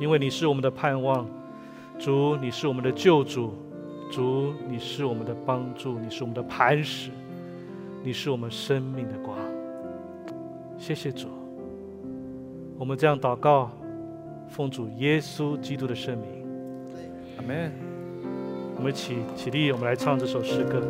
[0.00, 1.28] 因为你是我们的盼望。
[1.98, 3.52] 主，你是我们的救主。
[4.10, 7.10] 主，你是我们的帮助，你是我们的磐石，
[8.02, 9.36] 你是我们生命的光。
[10.78, 11.28] 谢谢主，
[12.78, 13.70] 我们这样祷告。
[14.48, 16.46] 奉主耶稣基督的圣名，
[17.36, 17.87] 阿门。
[18.78, 20.80] 我们起起立，我们来唱这首诗歌。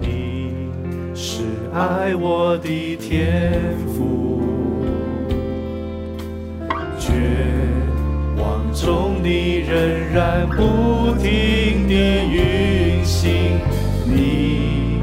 [0.00, 0.70] 你
[1.14, 1.42] 是
[1.74, 3.52] 爱我的天
[3.86, 4.40] 赋，
[6.98, 7.12] 绝
[8.38, 9.78] 望中你仍
[10.14, 13.60] 然不停地运行，
[14.06, 15.02] 你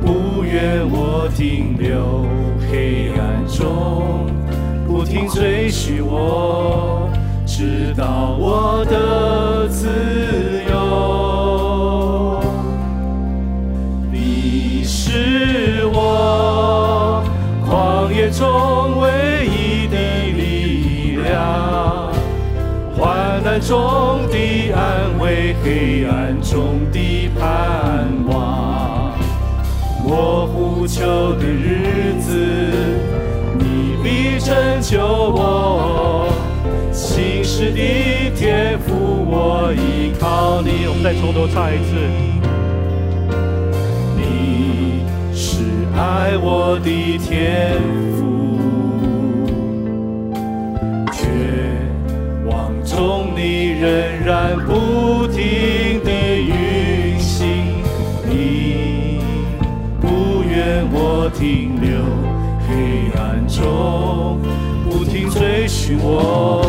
[0.00, 2.24] 不愿我停留
[2.72, 4.30] 黑暗中。
[4.86, 7.03] 不停追寻我，
[7.56, 9.86] 直到我的自
[10.68, 12.42] 由。
[14.10, 17.22] 你是我
[17.64, 19.96] 旷野中唯一的
[20.36, 22.12] 力量，
[22.98, 29.14] 患难中的安慰，黑暗中的盼望，
[30.02, 30.74] 模糊。
[30.84, 32.36] 呼求的日子，
[33.58, 36.33] 你必拯救我。
[37.54, 37.78] 心事的
[38.34, 38.90] 天赋，
[39.30, 40.88] 我依靠你。
[40.88, 41.94] 我们再从头唱一次。
[44.16, 45.62] 你是
[45.96, 47.78] 爱我的天
[48.18, 48.26] 赋，
[51.12, 51.22] 绝
[52.50, 53.88] 望中你仍
[54.24, 56.10] 然不停地
[56.42, 57.84] 运行。
[58.28, 59.20] 你
[60.00, 62.02] 不愿我停留
[62.66, 64.40] 黑暗中，
[64.90, 66.66] 不停追寻我，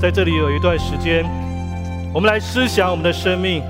[0.00, 1.24] 在这里有一段时间，
[2.14, 3.60] 我们来思想我们的生命，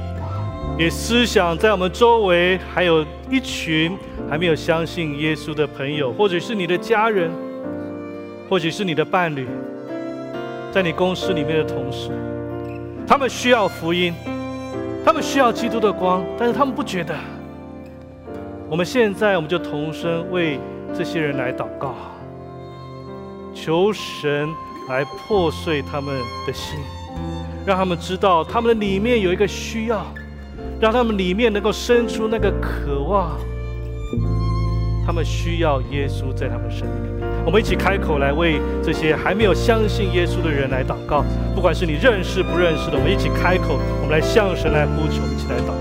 [0.79, 3.97] 也思想在我们周围还有一群
[4.29, 7.31] 还没有相信耶稣的朋友，或者是你的家人，
[8.47, 9.49] 或者是你的伴侣，
[10.71, 12.11] 在你公司里面的同事，
[13.07, 14.13] 他们需要福音，
[15.07, 17.15] 他们需要基督的光，但是他们不觉得。
[18.69, 20.61] 我们现在我们就同声为
[20.95, 21.95] 这些人来祷告，
[23.55, 24.47] 求神
[24.89, 26.15] 来破碎他们
[26.47, 26.79] 的心，
[27.67, 30.07] 让他们知道他们的里面有一个需要，
[30.81, 33.39] 让他们里面能够生出那个渴望。
[35.07, 37.27] 他们需要耶稣在他们生命里面。
[37.47, 41.25] 我们一起开口来为这些还没有相信耶稣的人来祷告，
[41.55, 45.73] 不管是你认识不认识的，我们一起开口，我们来向神来呼求，一起来祷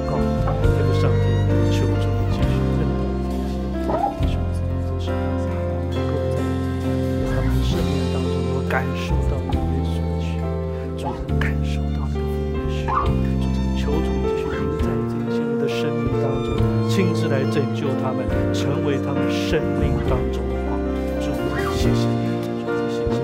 [18.97, 20.79] 成为他们生命当中的光。
[21.21, 21.29] 主，
[21.75, 22.27] 谢谢你，
[22.65, 23.17] 主，谢谢你。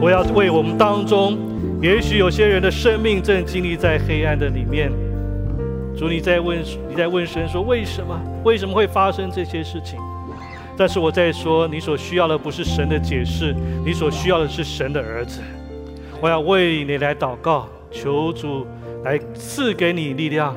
[0.00, 1.38] 我要为我们当中，
[1.80, 4.90] 也许有些人的生命正经历在黑暗的里面。
[5.96, 6.58] 主，你在问，
[6.88, 8.20] 你在问神说，为什么？
[8.44, 9.98] 为什么会发生这些事情？
[10.76, 15.40] 但是我在说，你所需要的不是神的解释，你所需要的是神的儿子。
[16.20, 18.66] 我要为你来祷告，求主
[19.04, 20.54] 来赐给你力量，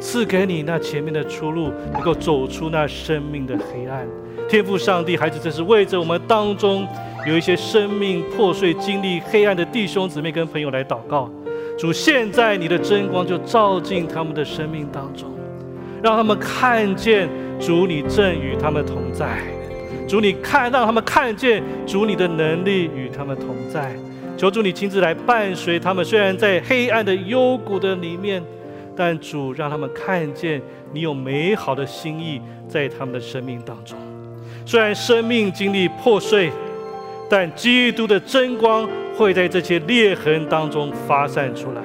[0.00, 4.06] 赐给你那前面的出路，能够走出那生命的黑暗。
[4.48, 6.86] 天父上帝，孩子，这是为着我们当中
[7.26, 11.30] 有一些生命破碎、经历黑暗的弟兄姊妹跟朋友来祷告。
[11.78, 15.30] 主，现在你的真光就照进他们的生命当中，
[16.02, 17.28] 让他们看见
[17.60, 19.38] 主，你正与他们同在。
[20.08, 23.94] 主，你看，让他们看见主你的能力与他们同在。
[24.36, 28.42] 求主你亲自来伴随他们，虽然在黑暗的幽谷的里面，
[29.00, 30.60] 但主让他们看见
[30.92, 32.38] 你有美好的心意
[32.68, 33.96] 在他们的生命当中。
[34.66, 36.52] 虽然生命经历破碎，
[37.30, 38.86] 但基督的真光
[39.16, 41.80] 会在这些裂痕当中发散出来。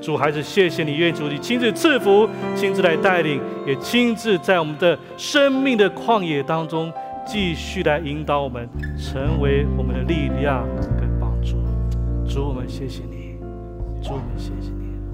[0.00, 2.26] 主，还是谢谢你，愿主你亲自赐福，
[2.56, 6.90] 亲自来带领，也亲自在我们的生命的旷野当中
[7.26, 10.66] 继续来引导我们，成为我们的力量
[10.98, 11.58] 跟帮助。
[12.26, 13.36] 主，我们谢谢你，
[14.02, 14.57] 主，我们谢谢。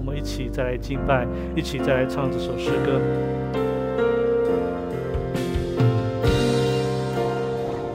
[0.07, 1.25] 我们一起再来敬拜，
[1.55, 3.01] 一起再来唱这首诗歌。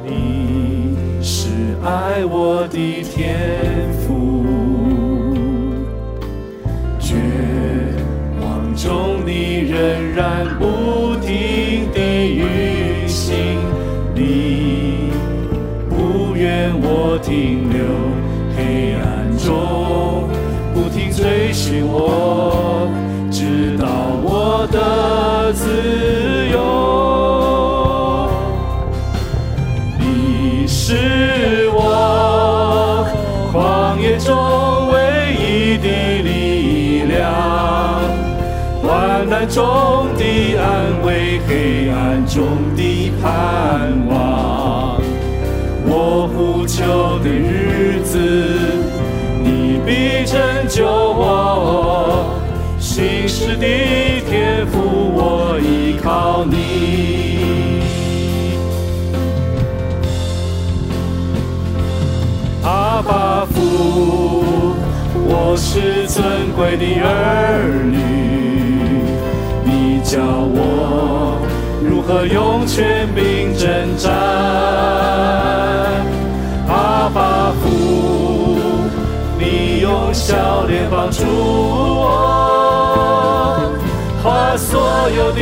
[0.04, 1.50] 你是
[1.84, 4.44] 爱我的天赋，
[6.98, 7.14] 绝
[8.42, 12.00] 望中你仍然不停地
[12.34, 13.36] 运行，
[14.16, 15.12] 你
[15.88, 17.78] 不愿我停留
[18.56, 20.28] 黑暗中，
[21.12, 22.88] 追寻我，
[23.30, 23.86] 直到
[24.22, 25.66] 我的自
[26.52, 26.58] 由。
[29.98, 33.04] 你是我
[33.52, 34.34] 旷野中
[34.92, 35.86] 唯一的
[36.22, 37.20] 力量，
[38.82, 40.22] 患难中的
[40.56, 42.46] 安慰，黑暗中
[42.76, 43.28] 的盼
[44.08, 44.98] 望。
[45.86, 48.18] 我呼求的日子，
[49.42, 50.38] 你必拯
[50.68, 50.99] 救。
[53.60, 53.66] 的
[54.26, 54.80] 天赋，
[55.14, 56.56] 我依靠你。
[62.64, 64.74] 阿爸父，
[65.14, 67.98] 我是尊贵的儿女，
[69.64, 71.36] 你教我
[71.82, 74.10] 如何用权柄征战。
[76.66, 77.68] 阿爸父，
[79.38, 82.39] 你用笑脸帮助我，
[84.22, 85.40] 把所有的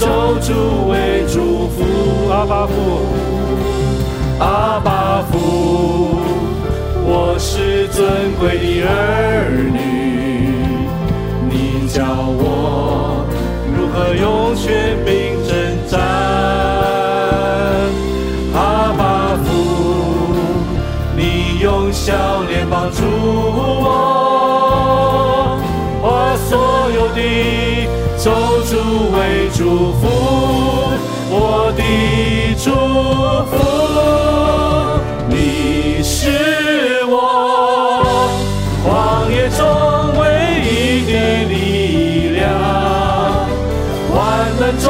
[0.00, 0.06] 咒
[0.40, 1.84] 诅为祝福。
[2.30, 2.72] 阿爸父，
[4.38, 5.36] 阿爸父，
[7.04, 8.90] 我是尊贵的儿
[9.72, 9.78] 女，
[11.50, 13.26] 你教我
[13.76, 15.12] 如何用权柄
[15.46, 15.54] 征
[15.86, 16.00] 战。
[18.54, 19.46] 阿爸父，
[21.16, 22.12] 你用笑
[22.48, 24.45] 脸帮助我，
[26.86, 27.20] 所有的
[28.16, 28.30] 咒
[28.62, 28.70] 诅
[29.10, 30.06] 为祝福，
[31.32, 31.34] 我
[31.76, 31.82] 的
[32.62, 32.70] 祝
[33.50, 33.52] 福。
[35.28, 36.14] 你是
[37.08, 38.06] 我
[38.84, 38.86] 旷
[39.32, 39.66] 野中
[40.20, 40.22] 唯
[40.62, 40.70] 一
[41.10, 41.12] 的
[41.48, 42.54] 力量，
[44.14, 44.14] 患
[44.60, 44.86] 难中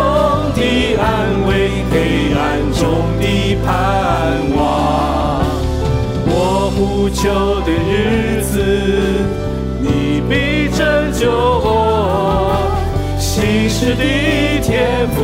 [0.55, 0.61] 的
[1.01, 1.03] 安
[1.49, 1.51] 慰，
[1.90, 1.94] 黑
[2.36, 2.44] 暗
[2.74, 2.84] 中
[3.18, 3.24] 的
[3.64, 3.66] 盼
[4.55, 4.61] 望。
[6.26, 6.30] 我
[6.76, 7.24] 呼求
[7.62, 8.53] 的日子，
[9.80, 11.24] 你必拯救
[13.87, 15.16] 是地铁。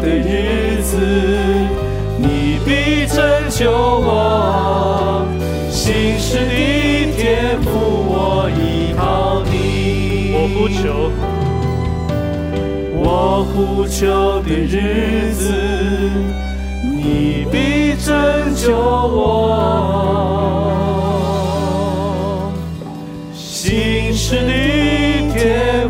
[0.00, 0.96] 的日子，
[2.18, 3.16] 你必拯
[3.50, 5.26] 救我。
[5.70, 7.68] 心事的天赋，
[8.08, 9.52] 我依靠你。
[10.34, 11.10] 我呼求，
[12.94, 15.42] 我呼求的日子，
[16.84, 18.14] 你必拯
[18.54, 19.26] 救我。
[23.34, 24.52] 心事的
[25.34, 25.87] 天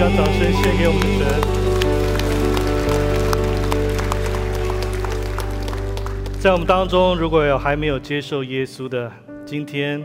[0.00, 1.28] 将掌声献给我们的
[6.32, 6.40] 神。
[6.40, 9.12] 在我们当中，如果有还没有接受耶稣的，
[9.44, 10.02] 今天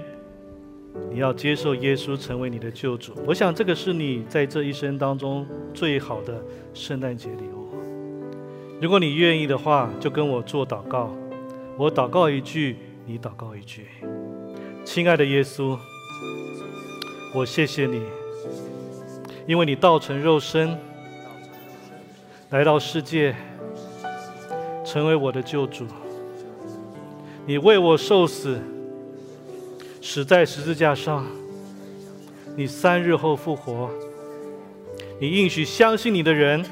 [1.09, 3.13] 你要接受耶稣成为你的救主。
[3.25, 6.43] 我想这个是你在这一生当中最好的
[6.73, 7.69] 圣诞节礼物。
[8.81, 11.15] 如果你愿意的话，就跟我做祷告。
[11.77, 12.75] 我祷告一句，
[13.05, 13.85] 你祷告一句。
[14.83, 15.77] 亲爱的耶稣，
[17.33, 18.01] 我谢谢你，
[19.47, 20.75] 因为你道成肉身，
[22.49, 23.35] 来到世界，
[24.83, 25.85] 成为我的救主。
[27.45, 28.59] 你为我受死，
[30.01, 31.25] 死在十字架上。
[32.55, 33.91] 你三日后复活。
[35.19, 36.65] 你应许相信你的人，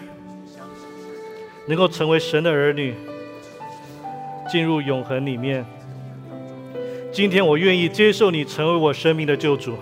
[1.68, 2.96] 能够成为神的儿女，
[4.50, 5.64] 进入永恒里面。
[7.12, 9.78] 今天我愿意接受你成为我生命的救主，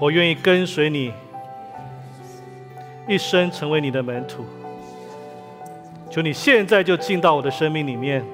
[0.00, 1.12] 我愿意跟随你，
[3.06, 4.46] 一生成为你的门徒。
[6.10, 8.24] 求你现在就进到我的生命里面，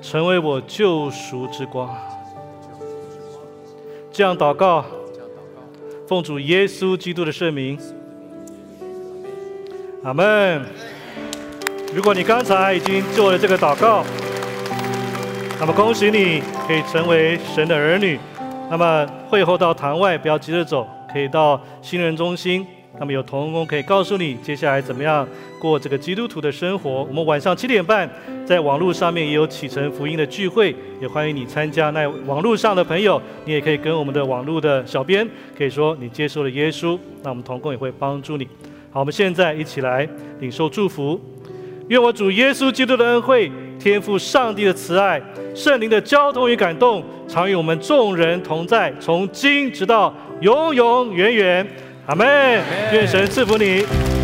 [0.00, 1.92] 成为我救赎之光。
[4.12, 4.84] 这样祷告，
[6.06, 7.76] 奉主耶稣基督的圣名，
[10.04, 10.64] 阿门。
[11.92, 14.04] 如果你刚才已经做了这个祷告，
[15.58, 18.20] 那么恭喜你可以成为神的儿女。
[18.68, 22.66] 那么会后到堂外，不要急着走，可以到新人中心。
[22.98, 25.28] 那么有童工可以告诉你接下来怎么样
[25.60, 27.04] 过这个基督徒的生活。
[27.04, 28.08] 我们晚上七点半
[28.46, 31.90] 在网络上面也有启程福音的聚会，也欢迎你参加。
[31.90, 38.48] 那网络上的朋友，你也可以跟我们的网络的小编可以说你接受了耶稣，那我们童工也会帮助你。
[38.90, 40.08] 好，我们现在一起来
[40.40, 41.20] 领受祝福。
[41.88, 45.20] 愿我主耶稣基督的恩惠、天赋上帝的慈爱、
[45.54, 51.66] 圣灵的交通与感动，常与我们众人同在，从今直到永永远远。
[52.06, 52.26] 阿门。
[52.92, 54.15] 愿神赐福你。